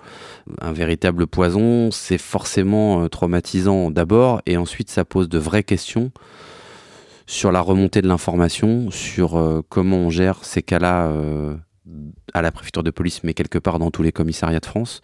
un 0.62 0.74
véritable 0.74 1.28
poison, 1.28 1.92
c'est 1.92 2.18
forcément 2.18 3.04
euh, 3.04 3.08
traumatisant 3.08 3.92
d'abord 3.92 4.42
et 4.46 4.58
ensuite 4.58 4.90
ça 4.90 5.06
pose 5.06 5.30
de 5.30 5.38
vraies 5.38 5.64
questions 5.64 6.12
sur 7.26 7.52
la 7.52 7.62
remontée 7.62 8.02
de 8.02 8.08
l'information, 8.08 8.92
sur 8.92 9.38
euh, 9.38 9.62
comment 9.70 9.98
on 9.98 10.10
gère 10.10 10.44
ces 10.44 10.62
cas-là 10.62 11.08
euh, 11.08 11.56
à 12.34 12.42
la 12.42 12.52
préfecture 12.52 12.84
de 12.84 12.92
police, 12.92 13.22
mais 13.24 13.34
quelque 13.34 13.58
part 13.58 13.78
dans 13.78 13.92
tous 13.92 14.04
les 14.04 14.14
commissariats 14.14 14.62
de 14.62 14.66
France. 14.66 15.02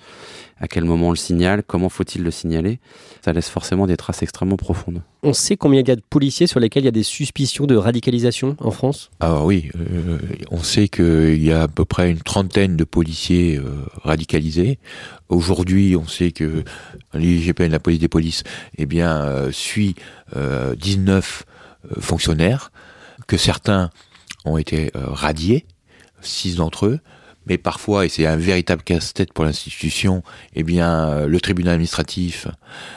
À 0.57 0.67
quel 0.67 0.85
moment 0.85 1.07
on 1.07 1.11
le 1.11 1.17
signale? 1.17 1.61
Comment 1.63 1.89
faut-il 1.89 2.23
le 2.23 2.31
signaler? 2.31 2.79
Ça 3.23 3.33
laisse 3.33 3.49
forcément 3.49 3.85
des 3.85 3.97
traces 3.97 4.23
extrêmement 4.23 4.55
profondes. 4.55 5.01
On 5.21 5.33
sait 5.33 5.57
combien 5.57 5.81
il 5.81 5.87
y 5.87 5.91
a 5.91 5.97
de 5.97 6.03
policiers 6.09 6.47
sur 6.47 6.59
lesquels 6.59 6.83
il 6.83 6.85
y 6.85 6.89
a 6.89 6.91
des 6.91 7.03
suspicions 7.03 7.65
de 7.65 7.75
radicalisation 7.75 8.55
en 8.59 8.71
France? 8.71 9.11
Ah 9.19 9.43
oui, 9.43 9.69
euh, 9.75 10.17
on 10.51 10.63
sait 10.63 10.87
qu'il 10.87 11.43
y 11.43 11.51
a 11.51 11.63
à 11.63 11.67
peu 11.67 11.83
près 11.83 12.09
une 12.11 12.21
trentaine 12.21 12.77
de 12.77 12.85
policiers 12.85 13.57
euh, 13.57 13.85
radicalisés. 14.03 14.79
Aujourd'hui, 15.27 15.97
on 15.97 16.07
sait 16.07 16.31
que 16.31 16.63
l'IGPN, 17.13 17.71
la 17.71 17.79
police 17.79 17.99
des 17.99 18.07
polices, 18.07 18.43
eh 18.77 18.85
bien, 18.85 19.21
euh, 19.21 19.51
suit 19.51 19.95
19 20.35 21.45
fonctionnaires, 21.99 22.71
que 23.27 23.35
certains 23.35 23.89
ont 24.45 24.57
été 24.57 24.91
radiés 24.93 25.65
six 26.21 26.55
d'entre 26.55 26.85
eux, 26.85 26.99
mais 27.45 27.57
parfois, 27.57 28.05
et 28.05 28.09
c'est 28.09 28.27
un 28.27 28.35
véritable 28.35 28.83
casse-tête 28.83 29.33
pour 29.33 29.43
l'institution, 29.43 30.23
eh 30.55 30.63
bien, 30.63 31.09
euh, 31.09 31.27
le 31.27 31.41
tribunal 31.41 31.73
administratif 31.73 32.47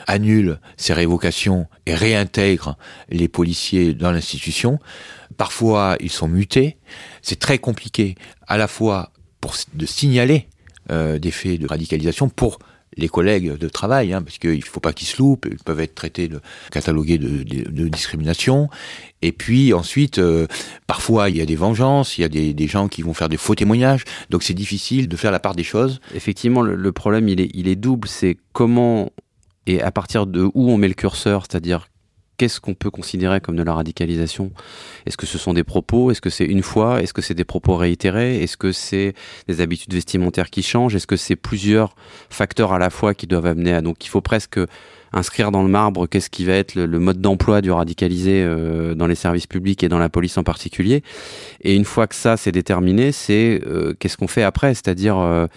annule 0.05 0.59
ces 0.77 0.93
révocations 0.93 1.67
et 1.85 1.95
réintègre 1.95 2.77
les 3.09 3.27
policiers 3.27 3.93
dans 3.93 4.11
l'institution. 4.11 4.79
Parfois, 5.37 5.97
ils 5.99 6.11
sont 6.11 6.27
mutés. 6.27 6.77
C'est 7.21 7.39
très 7.39 7.57
compliqué, 7.57 8.15
à 8.47 8.57
la 8.57 8.67
fois 8.67 9.11
pour 9.41 9.55
de 9.73 9.85
signaler 9.85 10.47
euh, 10.91 11.17
des 11.17 11.31
faits 11.31 11.59
de 11.59 11.67
radicalisation 11.67 12.29
pour 12.29 12.59
les 12.97 13.09
collègues 13.09 13.57
de 13.57 13.69
travail, 13.69 14.13
hein, 14.13 14.21
parce 14.21 14.37
qu'il 14.37 14.57
ne 14.57 14.61
faut 14.61 14.79
pas 14.79 14.93
qu'ils 14.93 15.07
se 15.07 15.17
loupent, 15.17 15.47
ils 15.49 15.57
peuvent 15.57 15.79
être 15.79 15.95
traités, 15.95 16.27
de, 16.27 16.39
catalogués 16.71 17.17
de, 17.17 17.87
discrimination. 17.87 18.69
Et 19.21 19.31
puis 19.31 19.73
ensuite, 19.73 20.19
euh, 20.19 20.47
parfois 20.87 21.29
il 21.29 21.37
y 21.37 21.41
a 21.41 21.45
des 21.45 21.55
vengeances, 21.55 22.17
il 22.17 22.21
y 22.21 22.25
a 22.25 22.53
des, 22.53 22.67
gens 22.67 22.87
qui 22.87 23.01
vont 23.01 23.13
faire 23.13 23.29
des 23.29 23.37
faux 23.37 23.55
témoignages, 23.55 24.03
donc 24.29 24.43
c'est 24.43 24.53
difficile 24.53 25.07
de 25.07 25.15
faire 25.15 25.31
la 25.31 25.39
part 25.39 25.55
des 25.55 25.63
choses. 25.63 25.99
Effectivement, 26.15 26.61
le, 26.61 26.91
problème 26.91 27.27
il 27.27 27.41
est, 27.41 27.49
il 27.53 27.67
est 27.67 27.75
double, 27.75 28.07
c'est 28.07 28.37
comment 28.53 29.09
et 29.65 29.81
à 29.81 29.91
partir 29.91 30.27
de 30.27 30.49
où 30.53 30.69
on 30.69 30.77
met 30.77 30.87
le 30.87 30.93
curseur, 30.93 31.45
c'est-à-dire 31.49 31.87
qu'est-ce 32.43 32.59
qu'on 32.59 32.73
peut 32.73 32.91
considérer 32.91 33.39
comme 33.39 33.55
de 33.55 33.63
la 33.63 33.73
radicalisation? 33.73 34.51
Est-ce 35.05 35.15
que 35.15 35.25
ce 35.25 35.37
sont 35.37 35.53
des 35.53 35.63
propos? 35.63 36.11
Est-ce 36.11 36.19
que 36.19 36.29
c'est 36.29 36.43
une 36.43 36.61
fois 36.61 37.01
Est-ce 37.01 37.13
que 37.13 37.21
c'est 37.21 37.33
des 37.33 37.45
propos 37.45 37.77
réitérés? 37.77 38.43
Est-ce 38.43 38.57
que 38.57 38.73
c'est 38.73 39.13
des 39.47 39.61
habitudes 39.61 39.93
vestimentaires 39.93 40.49
qui 40.49 40.61
changent? 40.61 40.93
Est-ce 40.93 41.07
que 41.07 41.15
c'est 41.15 41.37
plusieurs 41.37 41.95
facteurs 42.29 42.73
à 42.73 42.79
la 42.79 42.89
fois 42.89 43.13
qui 43.13 43.27
doivent 43.27 43.45
amener 43.45 43.71
à... 43.73 43.81
Donc 43.81 44.05
il 44.05 44.09
faut 44.09 44.19
presque 44.19 44.59
inscrire 45.13 45.51
dans 45.51 45.63
le 45.63 45.69
marbre 45.69 46.07
qu'est-ce 46.07 46.29
qui 46.29 46.45
va 46.45 46.53
être 46.53 46.75
le, 46.75 46.99
mode 46.99 47.21
d'emploi 47.21 47.61
du 47.61 47.71
radicalisé 47.71 48.45
dans 48.95 49.07
les 49.07 49.15
services 49.15 49.47
publics 49.47 49.83
et 49.83 49.89
dans 49.89 49.99
la 49.99 50.09
police 50.09 50.37
en 50.37 50.43
particulier. 50.43 51.03
Et 51.61 51.75
une 51.75 51.85
fois 51.85 52.07
que 52.07 52.15
ça 52.15 52.37
c'est 52.37 52.51
déterminé, 52.51 53.11
c'est 53.11 53.61
qu'est-ce 53.99 54.17
qu'on 54.17 54.27
fait 54.27 54.43
après, 54.43 54.73
c'est-à-dire 54.73 55.47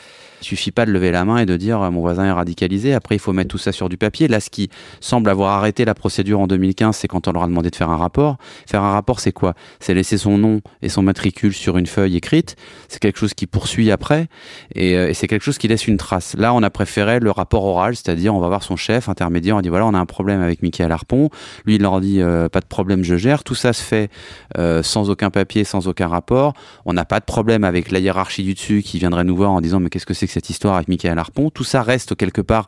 il 0.40 0.44
suffit 0.44 0.70
pas 0.70 0.86
de 0.86 0.90
lever 0.90 1.10
la 1.10 1.24
main 1.24 1.38
et 1.38 1.46
de 1.46 1.56
dire 1.56 1.78
mon 1.90 2.00
voisin 2.00 2.24
est 2.24 2.32
radicalisé. 2.32 2.94
Après, 2.94 3.14
il 3.14 3.18
faut 3.18 3.32
mettre 3.32 3.48
tout 3.48 3.58
ça 3.58 3.72
sur 3.72 3.88
du 3.88 3.96
papier. 3.96 4.28
Là, 4.28 4.40
ce 4.40 4.50
qui 4.50 4.70
semble 5.00 5.30
avoir 5.30 5.56
arrêté 5.56 5.84
la 5.84 5.94
procédure 5.94 6.40
en 6.40 6.46
2015, 6.46 6.96
c'est 6.96 7.08
quand 7.08 7.28
on 7.28 7.32
leur 7.32 7.42
a 7.42 7.46
demandé 7.46 7.70
de 7.70 7.76
faire 7.76 7.90
un 7.90 7.96
rapport. 7.96 8.36
Faire 8.66 8.82
un 8.82 8.92
rapport, 8.92 9.20
c'est 9.20 9.32
quoi? 9.32 9.54
C'est 9.80 9.94
laisser 9.94 10.18
son 10.18 10.38
nom 10.38 10.60
et 10.82 10.88
son 10.88 11.02
matricule 11.02 11.52
sur 11.52 11.78
une 11.78 11.86
feuille 11.86 12.16
écrite. 12.16 12.56
C'est 12.88 13.00
quelque 13.00 13.18
chose 13.18 13.34
qui 13.34 13.46
poursuit 13.46 13.90
après 13.90 14.28
euh, 14.76 15.08
et 15.08 15.14
c'est 15.14 15.26
quelque 15.26 15.42
chose 15.42 15.58
qui 15.58 15.68
laisse 15.68 15.86
une 15.86 15.96
trace. 15.96 16.34
Là, 16.36 16.52
on 16.54 16.62
a 16.62 16.70
préféré 16.70 17.20
le 17.20 17.30
rapport 17.30 17.64
oral, 17.64 17.96
c'est-à-dire 17.96 18.34
on 18.34 18.40
va 18.40 18.48
voir 18.48 18.62
son 18.62 18.76
chef 18.76 19.08
intermédiaire, 19.08 19.45
on 19.52 19.60
dit 19.60 19.68
voilà, 19.68 19.86
on 19.86 19.94
a 19.94 19.98
un 19.98 20.06
problème 20.06 20.40
avec 20.40 20.62
Michael 20.62 20.92
Harpon. 20.92 21.30
Lui, 21.64 21.76
il 21.76 21.82
leur 21.82 22.00
dit 22.00 22.20
euh, 22.20 22.48
pas 22.48 22.60
de 22.60 22.66
problème, 22.66 23.02
je 23.02 23.16
gère. 23.16 23.44
Tout 23.44 23.54
ça 23.54 23.72
se 23.72 23.82
fait 23.82 24.10
euh, 24.58 24.82
sans 24.82 25.10
aucun 25.10 25.30
papier, 25.30 25.64
sans 25.64 25.88
aucun 25.88 26.08
rapport. 26.08 26.54
On 26.84 26.92
n'a 26.92 27.04
pas 27.04 27.20
de 27.20 27.24
problème 27.24 27.64
avec 27.64 27.90
la 27.90 27.98
hiérarchie 27.98 28.42
du 28.42 28.54
dessus 28.54 28.82
qui 28.82 28.98
viendrait 28.98 29.24
nous 29.24 29.36
voir 29.36 29.50
en 29.50 29.60
disant 29.60 29.80
mais 29.80 29.90
qu'est-ce 29.90 30.06
que 30.06 30.14
c'est 30.14 30.26
que 30.26 30.32
cette 30.32 30.50
histoire 30.50 30.76
avec 30.76 30.88
Michael 30.88 31.18
Harpon? 31.18 31.50
Tout 31.50 31.64
ça 31.64 31.82
reste 31.82 32.16
quelque 32.16 32.40
part. 32.40 32.66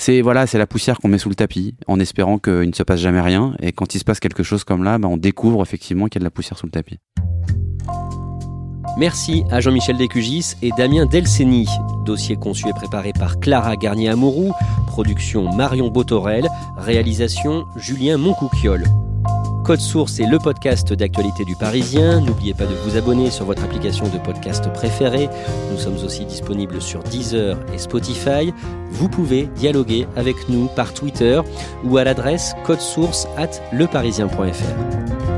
C'est 0.00 0.20
voilà, 0.20 0.46
c'est 0.46 0.58
la 0.58 0.66
poussière 0.68 0.98
qu'on 0.98 1.08
met 1.08 1.18
sous 1.18 1.28
le 1.28 1.34
tapis, 1.34 1.74
en 1.88 1.98
espérant 1.98 2.38
qu'il 2.38 2.68
ne 2.68 2.74
se 2.74 2.84
passe 2.84 3.00
jamais 3.00 3.20
rien. 3.20 3.54
Et 3.60 3.72
quand 3.72 3.96
il 3.96 3.98
se 3.98 4.04
passe 4.04 4.20
quelque 4.20 4.44
chose 4.44 4.62
comme 4.62 4.84
là, 4.84 4.96
ben, 4.98 5.08
on 5.08 5.16
découvre 5.16 5.60
effectivement 5.60 6.06
qu'il 6.06 6.14
y 6.14 6.18
a 6.18 6.20
de 6.20 6.24
la 6.24 6.30
poussière 6.30 6.56
sous 6.56 6.66
le 6.66 6.70
tapis. 6.70 6.98
Merci 8.98 9.44
à 9.52 9.60
Jean-Michel 9.60 9.96
Descugis 9.96 10.54
et 10.60 10.70
Damien 10.76 11.06
Delceni. 11.06 11.66
Dossier 12.04 12.36
conçu 12.36 12.68
et 12.68 12.72
préparé 12.72 13.12
par 13.12 13.38
Clara 13.38 13.76
Garnier-Amouroux, 13.76 14.52
production 14.88 15.54
Marion 15.54 15.86
Botorel, 15.88 16.48
réalisation 16.76 17.64
Julien 17.76 18.16
Moncouquiole. 18.16 18.84
Code 19.64 19.78
Source 19.78 20.18
est 20.18 20.26
le 20.26 20.38
podcast 20.38 20.92
d'actualité 20.92 21.44
du 21.44 21.54
Parisien. 21.54 22.20
N'oubliez 22.20 22.54
pas 22.54 22.66
de 22.66 22.74
vous 22.74 22.96
abonner 22.96 23.30
sur 23.30 23.44
votre 23.44 23.62
application 23.62 24.08
de 24.08 24.18
podcast 24.18 24.72
préférée. 24.72 25.28
Nous 25.70 25.78
sommes 25.78 26.02
aussi 26.04 26.24
disponibles 26.24 26.82
sur 26.82 27.00
Deezer 27.04 27.56
et 27.72 27.78
Spotify. 27.78 28.52
Vous 28.90 29.08
pouvez 29.08 29.44
dialoguer 29.54 30.08
avec 30.16 30.48
nous 30.48 30.66
par 30.74 30.92
Twitter 30.92 31.40
ou 31.84 31.98
à 31.98 32.04
l'adresse 32.04 32.54
codesource 32.64 33.28
at 33.36 33.60
leparisien.fr. 33.72 35.37